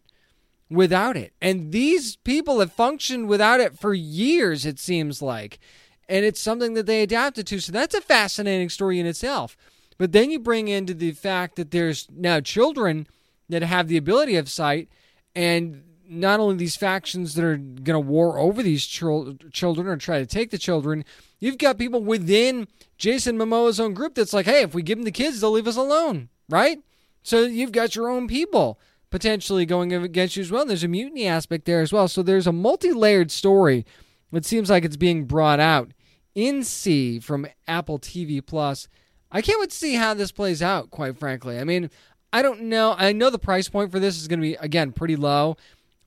[0.70, 1.34] without it?
[1.42, 5.60] And these people have functioned without it for years, it seems like,
[6.08, 7.60] and it's something that they adapted to.
[7.60, 9.58] So that's a fascinating story in itself.
[9.98, 13.08] But then you bring into the fact that there's now children
[13.50, 14.90] that have the ability of sight,
[15.36, 20.20] and not only these factions that are going to war over these children or try
[20.20, 21.06] to take the children,
[21.40, 22.68] you've got people within
[22.98, 25.68] Jason Momoa's own group that's like, hey, if we give them the kids, they'll leave
[25.68, 26.80] us alone, right?
[27.22, 28.80] So you've got your own people
[29.10, 30.62] potentially going against you as well.
[30.62, 32.08] And there's a mutiny aspect there as well.
[32.08, 33.86] So there's a multi layered story
[34.32, 35.92] that seems like it's being brought out
[36.36, 38.88] in See from Apple TV Plus.
[39.32, 41.60] I can't wait to see how this plays out, quite frankly.
[41.60, 41.90] I mean,
[42.32, 42.96] I don't know.
[42.98, 45.58] I know the price point for this is going to be, again, pretty low.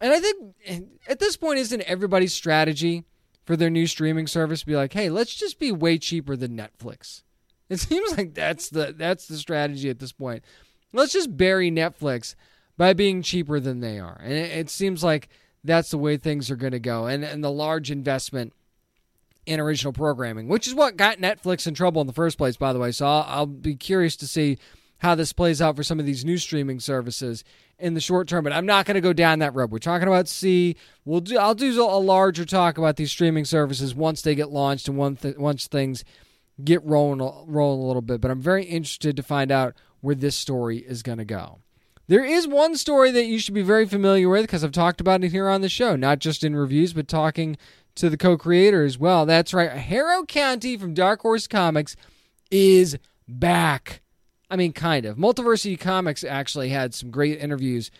[0.00, 3.04] And I think eh, at this point, isn't everybody's strategy
[3.44, 7.22] for their new streaming service be like, hey, let's just be way cheaper than Netflix?
[7.68, 10.44] It seems like that's the that's the strategy at this point.
[10.92, 12.34] Let's just bury Netflix
[12.76, 15.28] by being cheaper than they are, and it, it seems like
[15.64, 17.06] that's the way things are going to go.
[17.06, 18.52] And and the large investment
[19.46, 22.72] in original programming, which is what got Netflix in trouble in the first place, by
[22.72, 22.92] the way.
[22.92, 24.58] So I'll, I'll be curious to see
[24.98, 27.42] how this plays out for some of these new streaming services
[27.78, 28.44] in the short term.
[28.44, 29.72] But I'm not going to go down that road.
[29.72, 30.76] We're talking about See.
[31.04, 31.38] We'll do.
[31.38, 35.36] I'll do a larger talk about these streaming services once they get launched and th-
[35.36, 36.04] once things
[36.62, 38.20] get rolling rolling a little bit.
[38.20, 41.58] But I'm very interested to find out where this story is going to go.
[42.12, 45.24] There is one story that you should be very familiar with because I've talked about
[45.24, 47.56] it here on the show, not just in reviews, but talking
[47.94, 49.24] to the co-creator as well.
[49.24, 51.96] That's right, Harrow County from Dark Horse Comics
[52.50, 54.02] is back.
[54.50, 55.16] I mean, kind of.
[55.16, 57.90] Multiversity Comics actually had some great interviews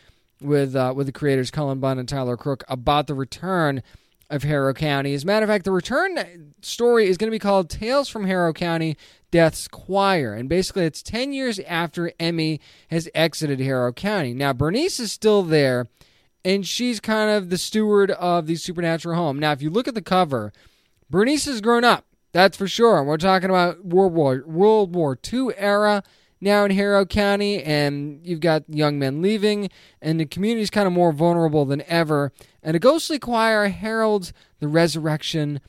[0.43, 3.83] with uh, with the creators Cullen Bunn and Tyler Crook about the return
[4.33, 5.13] of Harrow County.
[5.15, 8.27] As a matter of fact, the return story is going to be called Tales from
[8.27, 8.97] Harrow County
[9.31, 10.33] Death's Choir.
[10.33, 14.33] And basically, it's 10 years after Emmy has exited Harrow County.
[14.33, 15.87] Now, Bernice is still there,
[16.45, 19.39] and she's kind of the steward of the supernatural home.
[19.39, 20.53] Now, if you look at the cover,
[21.11, 22.07] Bernice has grown up.
[22.33, 23.05] That's for sure.
[23.05, 26.03] We're talking about World War World War II era
[26.43, 29.71] now in Harrow County, and you've got young men leaving,
[30.01, 32.33] and the community is kind of more vulnerable than ever.
[32.63, 35.61] And a ghostly choir heralds the resurrection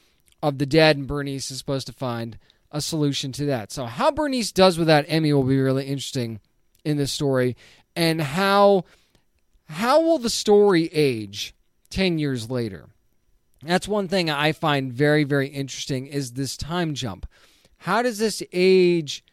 [0.41, 2.37] of the dead, and Bernice is supposed to find
[2.71, 3.71] a solution to that.
[3.71, 6.39] So, how Bernice does with that Emmy will be really interesting
[6.83, 7.55] in this story,
[7.95, 8.83] and how
[9.69, 11.53] how will the story age
[11.89, 12.89] ten years later?
[13.61, 17.27] That's one thing I find very very interesting is this time jump.
[17.77, 19.23] How does this age?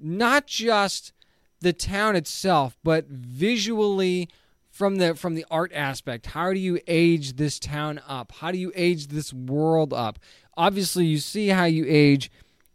[0.00, 1.12] Not just
[1.60, 4.28] the town itself, but visually
[4.70, 6.26] from the from the art aspect.
[6.26, 8.32] How do you age this town up?
[8.32, 10.18] How do you age this world up?
[10.56, 12.30] Obviously, you see how you age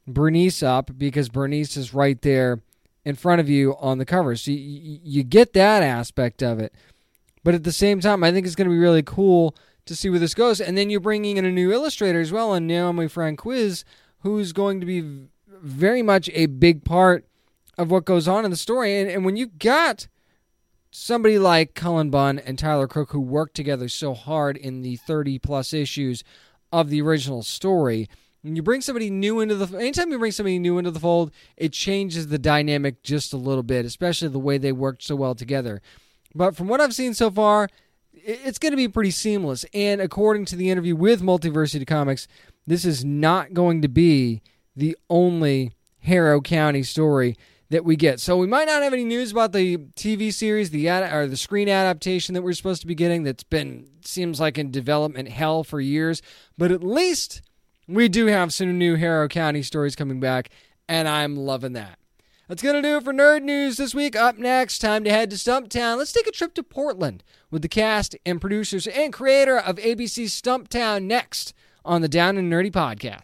[0.07, 2.61] Bernice up because Bernice is right there
[3.05, 4.36] in front of you on the cover.
[4.36, 6.74] So you, you get that aspect of it.
[7.43, 9.55] But at the same time, I think it's going to be really cool
[9.86, 10.59] to see where this goes.
[10.61, 13.86] And then you're bringing in a new illustrator as well, and Naomi Franquiz,
[14.20, 15.28] who's going to be
[15.62, 17.26] very much a big part
[17.78, 18.99] of what goes on in the story.
[18.99, 20.07] And, and when you got
[20.91, 25.39] somebody like Cullen Bunn and Tyler Crook who worked together so hard in the 30
[25.39, 26.24] plus issues
[26.72, 28.10] of the original story,
[28.41, 31.32] when you bring somebody new into the anytime you bring somebody new into the fold,
[31.57, 35.36] it changes the dynamic just a little bit, especially the way they worked so well
[35.36, 35.82] together.
[36.34, 37.70] But from what I've seen so far,
[38.14, 39.66] it's going to be pretty seamless.
[39.74, 42.28] And according to the interview with Multiversity Comics,
[42.68, 44.41] this is not going to be
[44.76, 47.36] the only Harrow County story
[47.70, 48.20] that we get.
[48.20, 51.38] So we might not have any news about the TV series, the ad- or the
[51.38, 53.24] screen adaptation that we're supposed to be getting.
[53.24, 56.22] That's been seems like in development hell for years,
[56.57, 57.41] but at least
[57.88, 60.49] we do have some new Harrow County stories coming back,
[60.88, 61.99] and I'm loving that.
[62.47, 64.15] That's going to do it for Nerd News this week.
[64.15, 65.97] Up next, time to head to Stumptown.
[65.97, 70.39] Let's take a trip to Portland with the cast and producers and creator of ABC's
[70.39, 71.53] Stumptown next
[71.86, 73.22] on the Down and Nerdy podcast.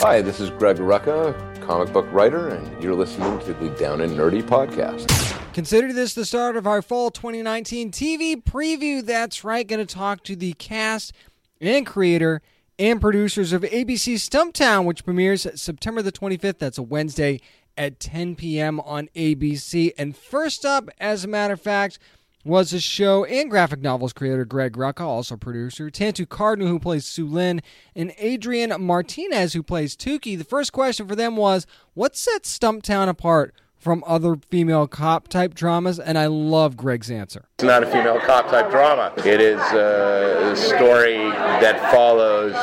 [0.00, 4.12] Hi, this is Greg Rucka, comic book writer, and you're listening to the Down and
[4.12, 5.10] Nerdy podcast.
[5.54, 9.02] Consider this the start of our fall 2019 TV preview.
[9.02, 11.14] That's right, going to talk to the cast
[11.62, 12.42] and creator
[12.78, 16.58] and producers of ABC's Stumptown, which premieres September the 25th.
[16.58, 17.40] That's a Wednesday
[17.78, 18.80] at 10 p.m.
[18.80, 19.92] on ABC.
[19.96, 21.98] And first up, as a matter of fact,
[22.46, 27.04] was the show and graphic novels creator Greg Rucka, also producer, Tantoo Cardinal, who plays
[27.04, 27.60] Sue Lynn,
[27.94, 30.38] and Adrian Martinez, who plays Tookie.
[30.38, 35.54] The first question for them was what sets Stumptown apart from other female cop type
[35.54, 35.98] dramas?
[35.98, 37.48] And I love Greg's answer.
[37.58, 39.12] It's not a female cop type drama.
[39.18, 41.16] It is a story
[41.60, 42.54] that follows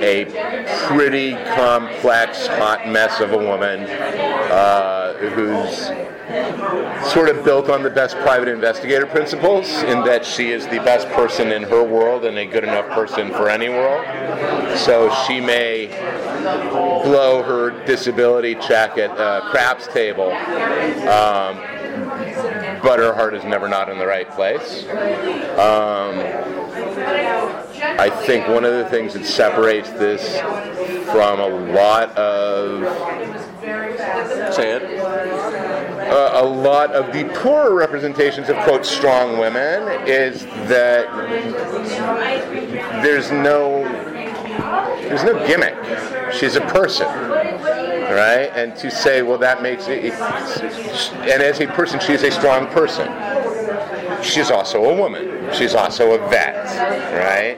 [0.00, 0.26] a
[0.86, 3.80] pretty complex, hot mess of a woman
[4.50, 5.90] uh, who's
[7.12, 11.08] sort of built on the best private investigator principles in that she is the best
[11.10, 14.04] person in her world and a good enough person for any world.
[14.78, 15.86] So she may
[17.02, 20.30] blow her disability check at a craps table,
[21.08, 21.56] um,
[22.82, 24.84] but her heart is never not in the right place.
[25.58, 26.18] Um,
[28.00, 30.40] I think one of the things that separates this
[31.10, 32.84] from a lot of
[34.54, 34.82] say it
[36.08, 41.06] uh, a lot of the poorer representations of quote strong women is that
[43.02, 43.77] there's no
[44.58, 45.74] there's no gimmick.
[46.32, 48.50] She's a person, right?
[48.54, 52.66] And to say, well, that makes it, and as a person, she is a strong
[52.68, 53.08] person.
[54.22, 55.52] She's also a woman.
[55.54, 56.66] She's also a vet,
[57.14, 57.56] right?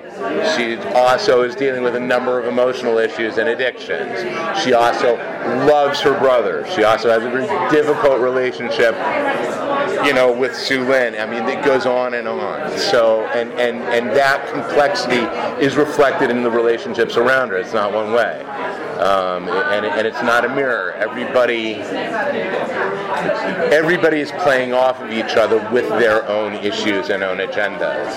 [0.56, 4.20] She also is dealing with a number of emotional issues and addictions.
[4.62, 5.16] She also
[5.66, 6.66] loves her brother.
[6.74, 8.94] She also has a very difficult relationship,
[10.04, 11.14] you know, with Sue Lynn.
[11.14, 12.78] I mean, it goes on and on.
[12.78, 15.22] So, and, and, and that complexity
[15.64, 17.56] is reflected in the relationships around her.
[17.56, 18.44] It's not one way.
[19.00, 20.92] Um, and, and it's not a mirror.
[20.92, 21.76] Everybody,
[23.72, 28.08] everybody is playing off of each other with their own issues and own agendas.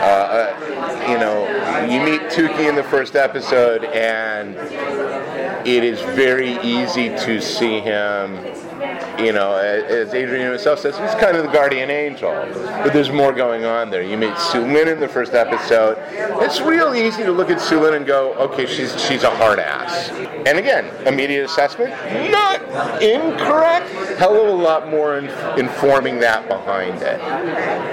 [0.00, 1.46] Uh, uh, you know,
[1.86, 4.56] you meet Tookie in the first episode, and
[5.66, 8.36] it is very easy to see him
[9.24, 12.32] you know, as Adrian himself says, he's kind of the guardian angel.
[12.32, 14.02] But there's more going on there.
[14.02, 15.98] You meet Sue in the first episode.
[16.42, 20.10] It's real easy to look at Sue and go, okay, she's she's a hard ass.
[20.46, 21.90] And again, immediate assessment,
[22.30, 22.60] not
[23.02, 23.88] incorrect.
[24.18, 25.26] Hell of a lot more in,
[25.58, 27.20] informing that behind it.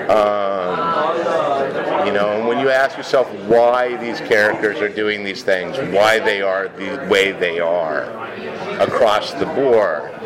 [0.10, 5.78] Um, you know, and when you ask yourself why these characters are doing these things,
[5.94, 8.04] why they are the way they are
[8.80, 10.18] across the board,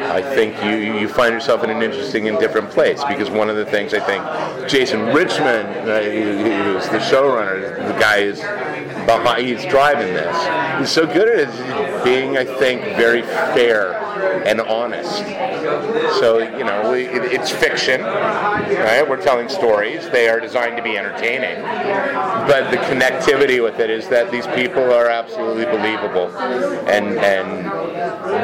[0.00, 3.56] I think you, you find yourself in an interesting and different place because one of
[3.56, 8.40] the things I think Jason Richman, uh, who's the showrunner, the guy is
[9.06, 10.78] behind, he's driving this.
[10.78, 14.07] He's so good at it, being, I think, very fair
[14.46, 15.16] and honest.
[16.20, 19.04] So you know, we, it, it's fiction, right?
[19.08, 20.08] We're telling stories.
[20.10, 24.82] They are designed to be entertaining, but the connectivity with it is that these people
[24.92, 26.36] are absolutely believable,
[26.88, 27.66] and and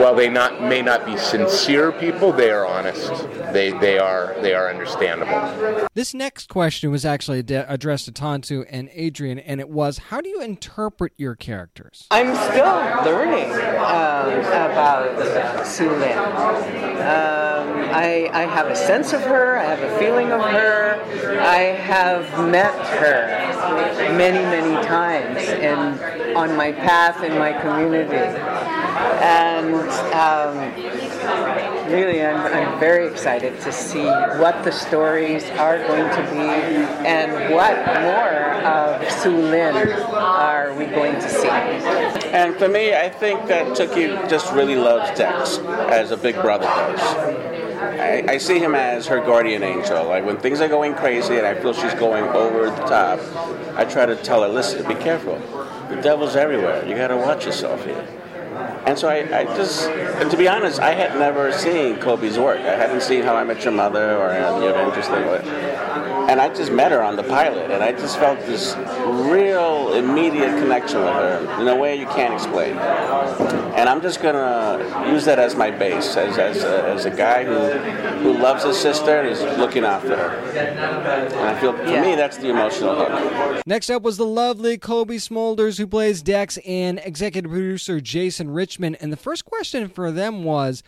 [0.01, 3.12] while they not may not be sincere people, they are honest.
[3.53, 5.89] They they are they are understandable.
[5.95, 10.20] This next question was actually ad- addressed to Tantoo and Adrian, and it was, "How
[10.20, 16.19] do you interpret your characters?" I'm still learning um, about Sue Lynn.
[16.19, 21.01] Um, I, I have a sense of her, I have a feeling of her,
[21.41, 23.45] I have met her
[24.17, 28.15] many, many times in, on my path in my community.
[29.23, 29.75] And
[30.12, 30.59] um,
[31.87, 36.39] really, I'm, I'm very excited to see what the stories are going to be
[37.07, 41.49] and what more of Sue Lynn are we going to see.
[41.49, 46.66] And for me, I think that Tookie just really loves Dex, as a big brother
[46.66, 47.01] does.
[47.85, 50.05] I, I, see him as her guardian angel.
[50.07, 53.20] Like when things are going crazy and I feel she's going over the top,
[53.76, 55.39] I try to tell her, listen, be careful.
[55.89, 56.87] The devil's everywhere.
[56.87, 58.24] You got to watch yourself here.
[58.87, 62.61] And so I, I, just, and to be honest, I had never seen Cobie's work.
[62.61, 64.29] I hadn't seen How I Met Your Mother or
[64.61, 65.45] the interesting work.
[66.29, 68.75] And I just met her on the pilot, and I just felt this
[69.31, 72.77] real immediate connection with her in a way you can't explain.
[73.77, 77.45] And I'm just gonna use that as my base, as, as, a, as a guy
[77.45, 77.79] who,
[78.22, 80.31] who loves his sister and is looking after her.
[80.57, 82.03] And I feel, for yeah.
[82.03, 83.66] me, that's the emotional hook.
[83.66, 88.95] Next up was the lovely Cobie Smulders, who plays Dex, and executive producer Jason Richman.
[88.97, 90.83] And the first question for them was,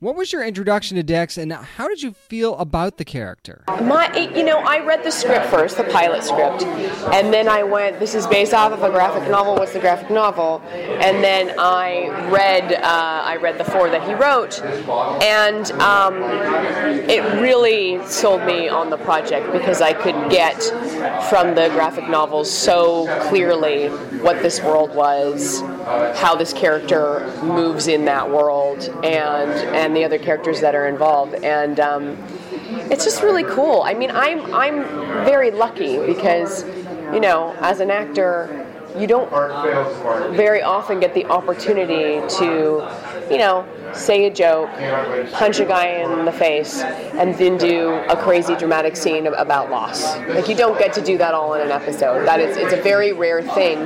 [0.00, 3.64] what was your introduction to Dex, and how did you feel about the character?
[3.82, 7.98] My, you know, I read the script first, the pilot script, and then I went.
[7.98, 9.56] This is based off of a graphic novel.
[9.56, 10.62] What's the graphic novel?
[10.70, 14.62] And then I read, uh, I read the four that he wrote,
[15.20, 16.22] and um,
[17.10, 20.62] it really sold me on the project because I could get
[21.28, 23.88] from the graphic novels so clearly
[24.20, 25.60] what this world was,
[26.16, 31.34] how this character moves in that world, and and the other characters that are involved.
[31.44, 32.16] And um,
[32.90, 33.82] it's just really cool.
[33.82, 34.84] I mean, I'm I'm
[35.24, 36.64] very lucky because,
[37.12, 38.66] you know, as an actor,
[38.98, 39.30] you don't
[40.36, 42.86] very often get the opportunity to,
[43.30, 44.70] you know, say a joke,
[45.32, 50.16] punch a guy in the face, and then do a crazy dramatic scene about loss.
[50.28, 52.24] Like you don't get to do that all in an episode.
[52.26, 53.78] That is, it's a very rare thing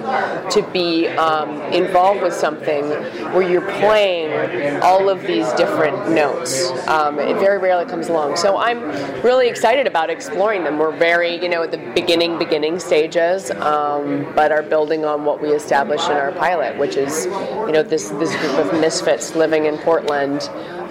[0.51, 2.85] to be um, involved with something
[3.33, 6.71] where you're playing all of these different notes.
[6.89, 8.37] Um, it very rarely comes along.
[8.37, 8.83] So I'm
[9.23, 10.79] really excited about exploring them.
[10.79, 15.41] We're very, you know, at the beginning, beginning stages, um, but are building on what
[15.41, 19.67] we established in our pilot, which is, you know, this this group of misfits living
[19.67, 19.92] in Portland,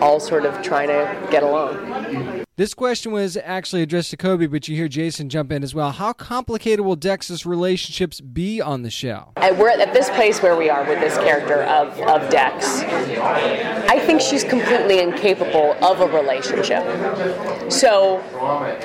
[0.02, 2.41] all sort of trying to get along.
[2.58, 5.92] This question was actually addressed to Cobie, but you hear Jason jump in as well.
[5.92, 9.32] How complicated will Dex's relationships be on the show?
[9.38, 12.82] And we're at this place where we are with this character of, of Dex.
[12.82, 16.84] I think she's completely incapable of a relationship.
[17.72, 18.22] So,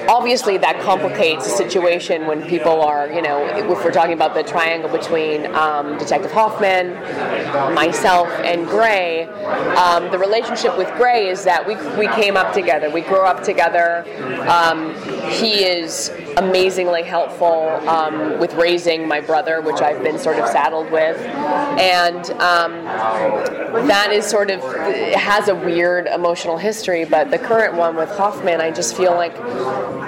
[0.08, 4.44] obviously, that complicates the situation when people are, you know, if we're talking about the
[4.44, 6.94] triangle between um, Detective Hoffman,
[7.74, 9.24] myself, and Gray.
[9.24, 13.38] Um, the relationship with Gray is that we, we came up together, we grew up
[13.42, 13.55] together.
[14.48, 14.94] Um,
[15.30, 20.90] he is amazingly helpful um, with raising my brother, which I've been sort of saddled
[20.90, 22.84] with, and um,
[23.86, 24.62] that is sort of
[25.14, 27.04] has a weird emotional history.
[27.04, 29.34] But the current one with Hoffman, I just feel like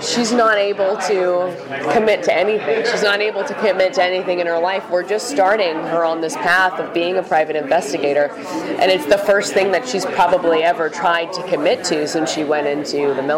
[0.03, 2.85] she's not able to commit to anything.
[2.91, 4.89] She's not able to commit to anything in her life.
[4.91, 8.31] We're just starting her on this path of being a private investigator,
[8.79, 12.45] and it's the first thing that she's probably ever tried to commit to since she
[12.45, 13.38] went into the military.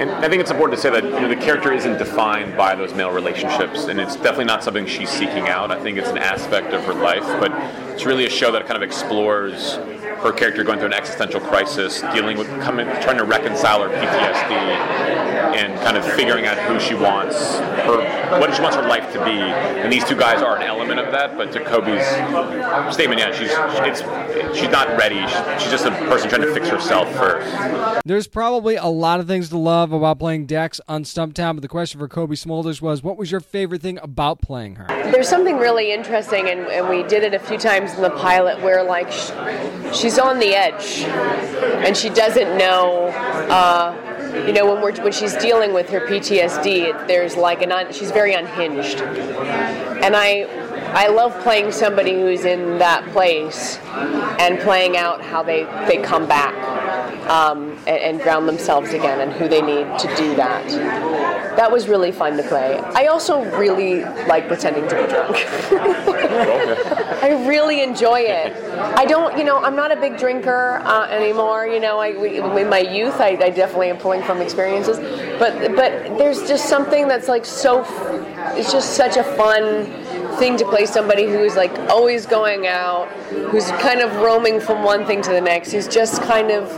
[0.00, 2.74] And I think it's important to say that you know, the character isn't defined by
[2.74, 5.70] those male relationships, and it's definitely not something she's seeking out.
[5.70, 7.52] I think it's an aspect of her life, but
[7.92, 9.78] it's really a show that kind of explores
[10.22, 14.52] her character going through an existential crisis, dealing with coming, trying to reconcile her PTSD,
[15.56, 19.24] and kind of figuring out who she wants, her what she wants her life to
[19.24, 19.30] be.
[19.30, 21.36] And these two guys are an element of that.
[21.36, 22.06] But to Cobie's
[22.94, 23.50] statement, yeah, she's
[23.86, 25.20] it's she's not ready.
[25.60, 28.02] She's just a person trying to fix herself first.
[28.04, 31.68] There's probably a lot of things to love about playing Dex on Stumptown, but the
[31.68, 34.86] question for Cobie Smulders was, what was your favorite thing about playing her?
[35.10, 38.60] There's something really interesting, and, and we did it a few times in the pilot,
[38.62, 39.30] where like sh-
[40.06, 41.00] she's on the edge,
[41.84, 43.08] and she doesn't know.
[43.50, 47.92] Uh, you know, when we're when she's dealing with her PTSD, there's like an un,
[47.92, 50.44] she's very unhinged, and I
[50.94, 53.78] I love playing somebody who's in that place
[54.38, 56.54] and playing out how they they come back
[57.28, 60.66] um, and, and ground themselves again and who they need to do that.
[61.56, 62.78] That was really fun to play.
[62.78, 65.36] I also really like pretending to be drunk.
[67.22, 68.54] I really enjoy it.
[68.78, 71.66] I don't, you know, I'm not a big drinker uh, anymore.
[71.66, 74.98] You know, I, in my youth, I, I definitely am pulling from experiences,
[75.38, 77.84] but but there's just something that's like so.
[78.56, 80.05] It's just such a fun
[80.38, 83.08] thing to play somebody who's like always going out,
[83.50, 86.70] who's kind of roaming from one thing to the next, who's just kind of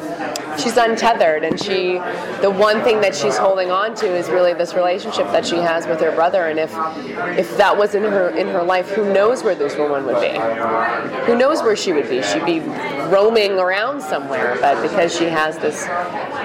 [0.59, 1.95] she's untethered and she
[2.41, 5.87] the one thing that she's holding on to is really this relationship that she has
[5.87, 6.73] with her brother and if
[7.39, 10.39] if that was in her in her life who knows where this woman would be?
[11.27, 12.23] Who knows where she would be?
[12.23, 12.61] She'd be
[13.09, 15.85] roaming around somewhere but because she has this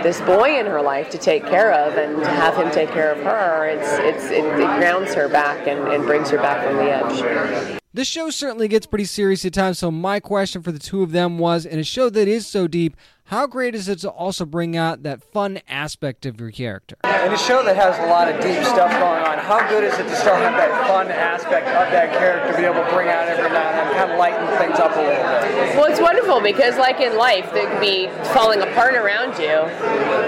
[0.04, 3.12] this boy in her life to take care of and to have him take care
[3.12, 6.78] of her it's it's it, it grounds her back and, and brings her back from
[6.78, 7.80] the edge.
[7.96, 11.12] This show certainly gets pretty serious at times, so my question for the two of
[11.12, 14.46] them was in a show that is so deep, how great is it to also
[14.46, 16.98] bring out that fun aspect of your character?
[17.04, 19.94] In a show that has a lot of deep stuff going on, how good is
[19.94, 23.28] it to still have that fun aspect of that character, be able to bring out
[23.28, 25.76] every now and then, kind of lighten things up a little bit?
[25.76, 29.66] Well, it's wonderful because, like in life, there could be falling apart around you,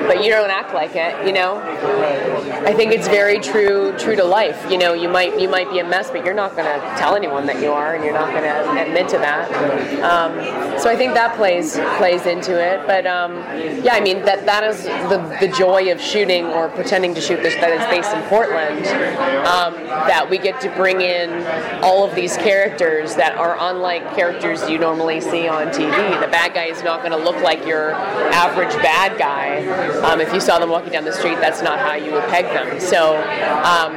[0.08, 1.28] but you don't act like it.
[1.28, 1.62] You know,
[2.66, 4.72] I think it's very true true to life.
[4.72, 7.16] You know, you might you might be a mess, but you're not going to tell
[7.16, 9.52] anyone that you are, and you're not going to admit to that.
[10.02, 10.34] Um,
[10.80, 12.85] so I think that plays plays into it.
[12.86, 13.38] But um,
[13.84, 17.42] yeah, I mean that that is the the joy of shooting or pretending to shoot
[17.42, 18.86] this that is based in Portland.
[19.46, 19.74] Um,
[20.08, 21.30] that we get to bring in
[21.84, 26.20] all of these characters that are unlike characters you normally see on TV.
[26.22, 29.66] The bad guy is not going to look like your average bad guy.
[30.02, 32.46] Um, if you saw them walking down the street, that's not how you would peg
[32.46, 32.80] them.
[32.80, 33.18] So
[33.64, 33.94] um,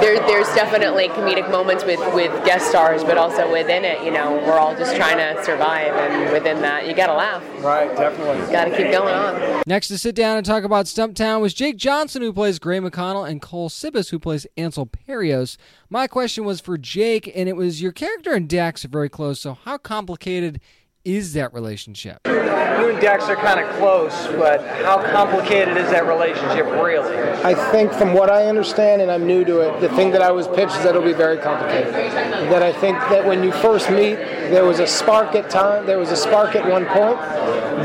[0.00, 4.32] there, there's definitely comedic moments with, with guest stars, but also within it, you know,
[4.46, 7.42] we're all just trying to survive, and within that, you got to laugh.
[7.62, 8.31] Right, definitely.
[8.50, 9.62] Got to keep going on.
[9.66, 13.28] Next to sit down and talk about Stumptown was Jake Johnson, who plays Gray McConnell,
[13.28, 15.56] and Cole Sibus, who plays Ansel Parios.
[15.88, 19.40] My question was for Jake, and it was your character and Dex are very close,
[19.40, 20.60] so how complicated
[21.04, 22.20] is that relationship?
[22.26, 27.16] You and Dex are kind of close, but how complicated is that relationship really?
[27.42, 30.30] I think, from what I understand, and I'm new to it, the thing that I
[30.30, 31.92] was pitched is that it'll be very complicated.
[31.92, 35.98] That I think that when you first meet, there was a spark at time, there
[35.98, 37.18] was a spark at one point,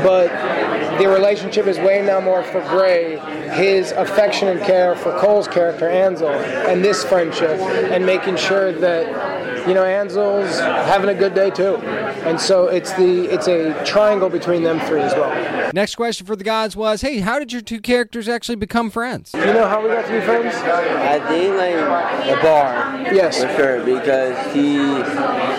[0.02, 0.30] but
[0.98, 3.18] the relationship is way now more for Gray,
[3.54, 9.68] his affection and care for Cole's character Ansel, and this friendship, and making sure that
[9.68, 11.76] you know Ansel's having a good day too.
[12.24, 15.72] And so it's the it's a triangle between them three as well.
[15.72, 19.32] Next question for the guys was, hey, how did your two characters actually become friends?
[19.34, 20.54] You know how we got to be friends?
[20.56, 21.74] I think like
[22.38, 23.14] a bar.
[23.14, 23.42] Yes.
[23.42, 24.76] For sure, because he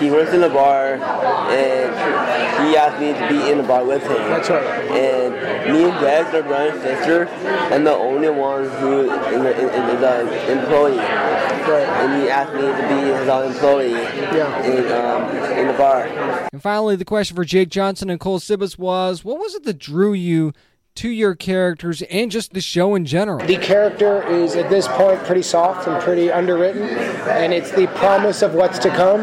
[0.03, 4.03] he works in a bar and he asked me to be in the bar with
[4.03, 4.17] him.
[4.29, 4.63] That's right.
[4.91, 7.25] And me and Dex are brother and sister,
[7.73, 10.97] and the only one who in the, in, in the employee.
[10.97, 11.87] Right.
[11.87, 13.91] And he asked me to be his employee.
[13.91, 14.63] Yeah.
[14.63, 16.07] In um in the bar.
[16.51, 19.77] And finally, the question for Jake Johnson and Cole Sibus was, what was it that
[19.77, 20.53] drew you
[20.95, 23.45] to your characters and just the show in general?
[23.45, 28.41] The character is at this point pretty soft and pretty underwritten, and it's the promise
[28.41, 29.21] of what's to come.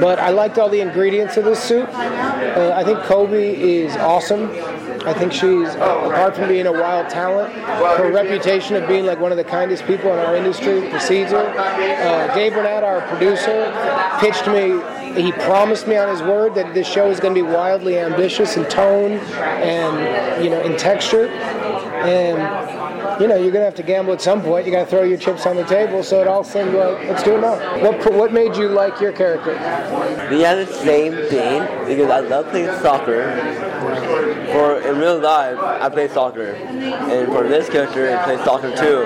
[0.00, 1.88] But I liked all the ingredients of this soup.
[1.88, 4.50] Uh, I think Cobie is awesome.
[5.06, 9.30] I think she's, apart from being a wild talent, her reputation of being like one
[9.30, 11.46] of the kindest people in our industry precedes her.
[11.46, 13.72] Uh, Dave Bernad, our producer,
[14.20, 14.82] pitched me
[15.16, 18.56] he promised me on his word that this show is going to be wildly ambitious
[18.56, 22.36] in tone and you know in texture and
[23.20, 25.02] you know you're going to have to gamble at some point you got to throw
[25.02, 28.12] your chips on the table so it all seemed like let's do it now what
[28.14, 29.52] what made you like your character
[30.30, 33.32] We have the same thing because I love playing soccer.
[34.52, 39.00] For in real life, I play soccer, and for this character, I play soccer too.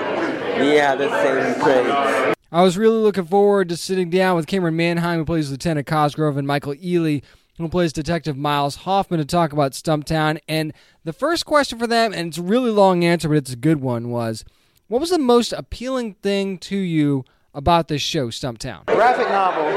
[0.61, 2.37] We have the same traits.
[2.51, 6.37] I was really looking forward to sitting down with Camryn Manheim, who plays Lieutenant Cosgrove,
[6.37, 7.21] and Michael Ealy,
[7.57, 10.39] who plays Detective Miles Hoffman, to talk about Stumptown.
[10.47, 10.73] And
[11.03, 13.81] the first question for them, and it's a really long answer, but it's a good
[13.81, 14.43] one, was
[14.87, 17.23] what was the most appealing thing to you
[17.53, 18.85] about this show, Stumptown?
[18.85, 19.67] graphic novel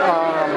[0.00, 0.50] um,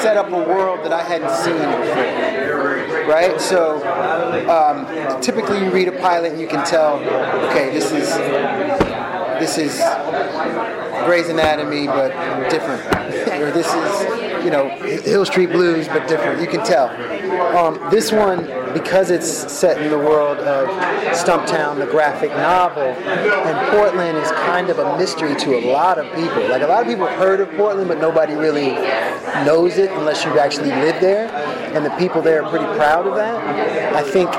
[0.00, 3.08] set up a world that I hadn't seen before.
[3.08, 3.40] Right?
[3.40, 3.78] So
[4.48, 6.96] um, typically you read a pilot and you can tell,
[7.50, 8.08] okay, this is
[9.38, 9.80] this is
[11.04, 12.10] Grey's Anatomy but
[12.50, 12.82] different.
[13.42, 16.40] or this is, you know, Hill Street Blues but different.
[16.40, 16.88] You can tell.
[17.56, 20.68] Um, this one, because it's set in the world of
[21.14, 26.06] Stumptown, the graphic novel, and Portland is kind of a mystery to a lot of
[26.14, 26.48] people.
[26.48, 28.72] Like a lot of people have heard of Portland, but nobody really
[29.44, 31.28] knows it unless you've actually lived there.
[31.74, 33.94] And the people there are pretty proud of that.
[33.94, 34.30] I think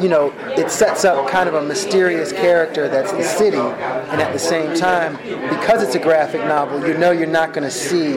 [0.00, 4.32] you know, it sets up kind of a mysterious character that's the city, and at
[4.32, 5.16] the same time,
[5.48, 8.12] because it's a graphic novel, you know you're not going to see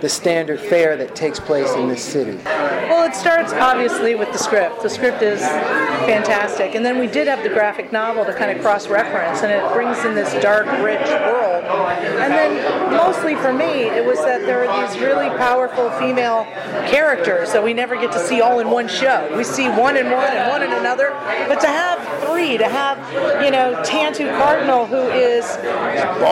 [0.00, 2.38] the standard fare that takes place in this city.
[2.44, 4.82] Well, it starts obviously with the script.
[4.82, 8.62] The script is fantastic, and then we did have the graphic novel to kind of
[8.62, 11.64] cross-reference, and it brings in this dark, rich world.
[11.64, 16.44] And then, mostly for me, it was that there are these really powerful female
[16.88, 19.32] characters that we never get to see all in one show.
[19.36, 21.10] We see one in one and one in another,
[21.48, 22.98] but to have three, to have
[23.44, 25.44] you know Tantoo Cardinal, who is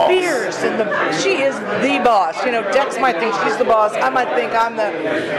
[0.07, 2.43] fierce and the she is the boss.
[2.45, 3.93] You know, Dex might think she's the boss.
[3.93, 4.91] I might think I'm the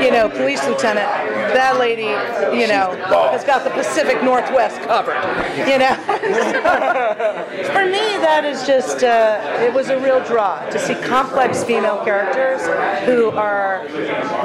[0.02, 1.08] you know police lieutenant.
[1.52, 2.12] That lady,
[2.56, 2.96] you know,
[3.30, 5.20] has got the Pacific Northwest covered.
[5.56, 5.94] You know,
[7.72, 12.02] for me that is just uh, it was a real draw to see complex female
[12.04, 12.62] characters
[13.04, 13.82] who are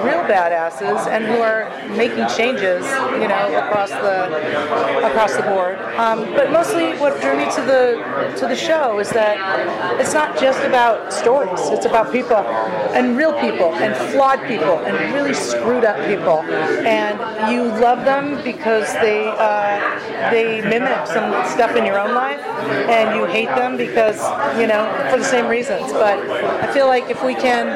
[0.04, 2.86] real badasses and who are making changes.
[3.22, 5.78] You know, across the across the board.
[5.98, 10.40] Um, but mostly, what drew me to the to the show is that it's not
[10.40, 11.60] just about stories.
[11.70, 16.40] It's about people and real people and flawed people and really screwed up people.
[16.86, 22.42] And you love them because they uh, they mimic some stuff in your own life,
[22.90, 24.18] and you hate them because
[24.60, 25.92] you know for the same reasons.
[25.92, 27.68] But I feel like if we can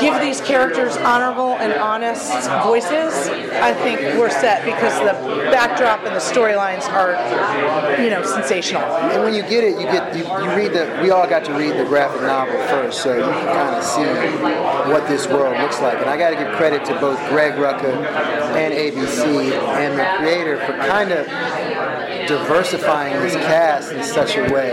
[0.00, 2.32] give these characters honorable and honest
[2.62, 3.12] voices,
[3.60, 7.12] I think we're set because the backdrop and the storylines are,
[8.02, 8.82] you know, sensational.
[8.82, 10.98] And when you get it, you get you, you read the.
[11.02, 14.04] We all got to read the graphic novel first, so you can kind of see
[14.90, 15.98] what this world looks like.
[15.98, 17.92] And I got to give credit to both Greg Rucka
[18.56, 21.26] and ABC and the creator for kind of
[22.28, 24.72] diversifying this cast in such a way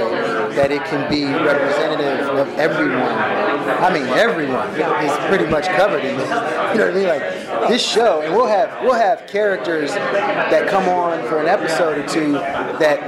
[0.54, 3.02] that it can be representative of everyone.
[3.02, 6.30] I mean, everyone is pretty much covered in this.
[6.76, 7.08] You know what I mean?
[7.08, 11.98] Like this show, and we'll have we'll have characters that come on for an episode
[11.98, 13.00] or two that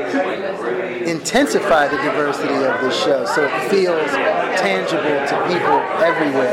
[1.06, 4.10] intensify the diversity of this show, so it feels
[4.58, 6.52] tangible to people everywhere.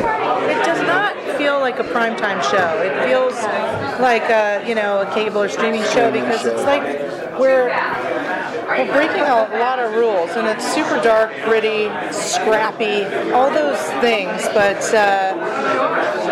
[0.51, 2.83] It does not feel like a primetime show.
[2.83, 3.35] It feels
[4.01, 6.83] like a, you know, a cable or streaming show because it's like
[7.39, 7.71] we're
[8.67, 14.43] we're breaking a lot of rules, and it's super dark, gritty, scrappy, all those things.
[14.55, 16.24] But uh,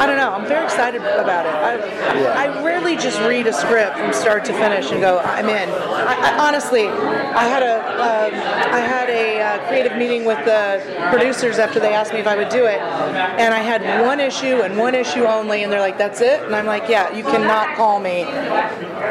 [0.00, 0.32] I don't know.
[0.32, 1.54] I'm very excited about it.
[1.54, 5.68] I, I rarely just read a script from start to finish and go, I'm in.
[5.68, 8.34] I, I, honestly, I had a um,
[8.74, 12.36] I had a uh, creative meeting with the producers after they asked me if I
[12.36, 15.98] would do it, and I had one issue and one issue only, and they're like,
[15.98, 18.24] "That's it," and I'm like, "Yeah, you cannot call me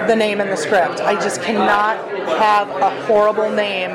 [0.07, 0.99] the name in the script.
[1.01, 1.97] I just cannot
[2.37, 3.91] have a horrible name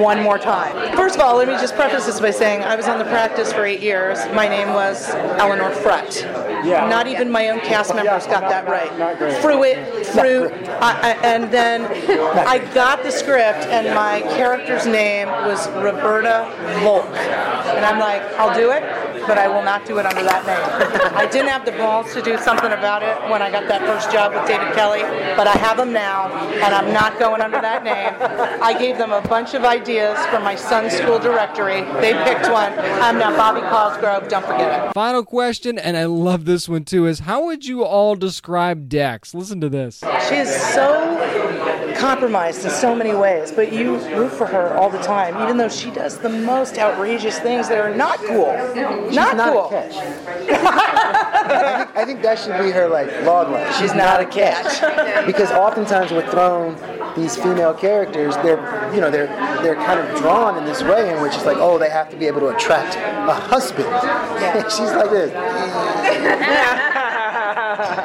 [0.00, 2.88] one more time." First of all, let me just preface this by saying I was
[2.88, 4.18] on the practice for eight years.
[4.34, 5.08] My name was
[5.38, 5.72] Ellenor
[6.12, 6.64] Frutt.
[6.64, 6.88] Yeah.
[6.88, 8.90] Not even my own cast members got that right.
[9.40, 11.84] Fruit, fruit, I, I, and then
[12.46, 16.50] I got the script, and my character's name was Roberta
[16.82, 18.82] Volk, and I'm like, I'll do it,
[19.26, 21.16] but I will not do it under that name.
[21.16, 24.10] I didn't have the balls to do something about it when I got that first
[24.10, 25.02] job with David Kelley,
[25.36, 28.14] but I have them now, and I'm not going under that name.
[28.62, 31.82] I gave them a bunch of ideas from my son's school directory.
[32.00, 32.72] They picked one.
[33.02, 34.28] I'm now Bobby Cosgrove.
[34.28, 34.92] Don't forget it.
[34.94, 39.34] Final question, and I love this one too, is how would you all describe Dex?
[39.34, 40.02] Listen to this.
[40.28, 41.16] She is so
[41.96, 45.68] compromised in so many ways, but you root for her all the time, even though
[45.68, 48.52] she does the most outrageous things that are not cool.
[49.12, 49.68] not, not a cool.
[49.68, 49.94] catch.
[49.96, 53.72] I, think, I think that should be her like log line.
[53.80, 56.76] She's not a catch because oftentimes we're thrown
[57.16, 58.36] these female characters.
[58.36, 58.60] They're
[58.94, 59.28] you know they're
[59.62, 62.16] they're kind of drawn in this way in which it's like oh they have to
[62.16, 63.86] be able to attract a husband.
[64.70, 66.92] She's like this.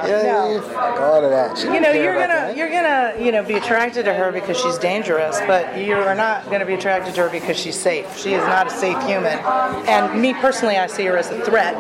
[0.07, 1.57] Yeah, fuck all of that.
[1.57, 2.57] She You know, you're gonna that.
[2.57, 6.49] you're gonna you know be attracted to her because she's dangerous, but you are not
[6.49, 8.17] gonna be attracted to her because she's safe.
[8.17, 9.39] She is not a safe human,
[9.87, 11.75] and me personally, I see her as a threat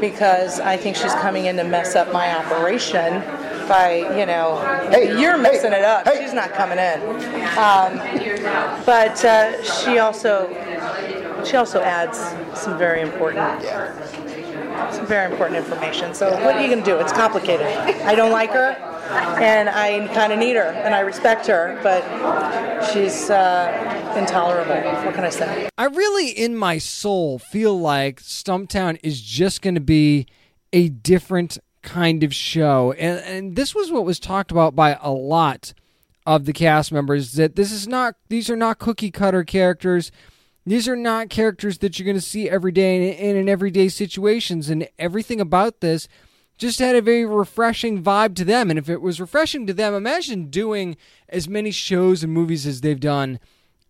[0.00, 3.20] because I think she's coming in to mess up my operation
[3.68, 4.58] by you know
[4.90, 6.08] hey, you're messing it up.
[6.16, 7.00] She's not coming in,
[7.58, 7.98] um,
[8.86, 10.48] but uh, she also
[11.44, 12.18] she also adds
[12.58, 13.62] some very important
[14.92, 16.14] some very important information.
[16.14, 16.98] So what are you going to do?
[16.98, 17.66] It's complicated.
[17.66, 18.72] I don't like her,
[19.40, 22.02] and I kind of need her, and I respect her, but
[22.92, 24.74] she's uh, intolerable.
[25.04, 25.68] What can I say?
[25.76, 30.26] I really, in my soul, feel like Stumptown is just going to be
[30.72, 32.92] a different kind of show.
[32.92, 35.72] And, and this was what was talked about by a lot
[36.26, 40.10] of the cast members that this is not, these are not cookie cutter characters.
[40.70, 44.68] These are not characters that you're going to see every day in, in everyday situations.
[44.68, 46.08] And everything about this
[46.58, 48.68] just had a very refreshing vibe to them.
[48.68, 50.96] And if it was refreshing to them, imagine doing
[51.28, 53.38] as many shows and movies as they've done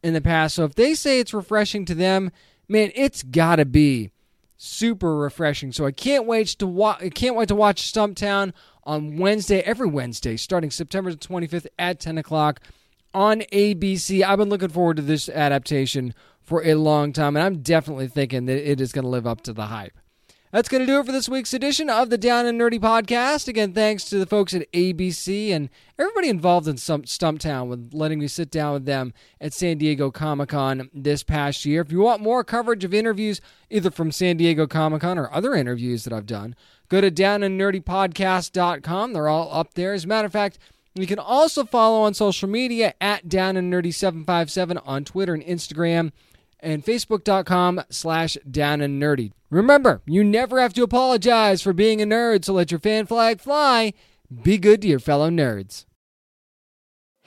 [0.02, 0.54] in the past.
[0.54, 2.30] So if they say it's refreshing to them,
[2.68, 4.10] man, it's got to be
[4.58, 5.72] super refreshing.
[5.72, 7.02] So I can't wait to watch.
[7.02, 8.52] I can't wait to watch Stumptown
[8.84, 12.60] on Wednesday, every Wednesday, starting September the 25th at 10 o'clock
[13.14, 14.22] on ABC.
[14.22, 16.14] I've been looking forward to this adaptation
[16.48, 19.42] for a long time, and I'm definitely thinking that it is going to live up
[19.42, 19.92] to the hype.
[20.50, 23.48] That's going to do it for this week's edition of the Down and Nerdy podcast.
[23.48, 25.68] Again, thanks to the folks at ABC and
[25.98, 30.10] everybody involved in Stump, Stumptown with letting me sit down with them at San Diego
[30.10, 31.82] Comic Con this past year.
[31.82, 35.54] If you want more coverage of interviews, either from San Diego Comic Con or other
[35.54, 36.56] interviews that I've done,
[36.88, 39.12] go to downandnerdypodcast.com.
[39.12, 39.92] They're all up there.
[39.92, 40.58] As a matter of fact,
[40.94, 45.44] you can also follow on social media at Down and Nerdy 757 on Twitter and
[45.44, 46.12] Instagram
[46.60, 49.32] and facebook.com slash down and nerdy.
[49.50, 53.40] Remember, you never have to apologize for being a nerd, so let your fan flag
[53.40, 53.94] fly.
[54.42, 55.86] Be good to your fellow nerds.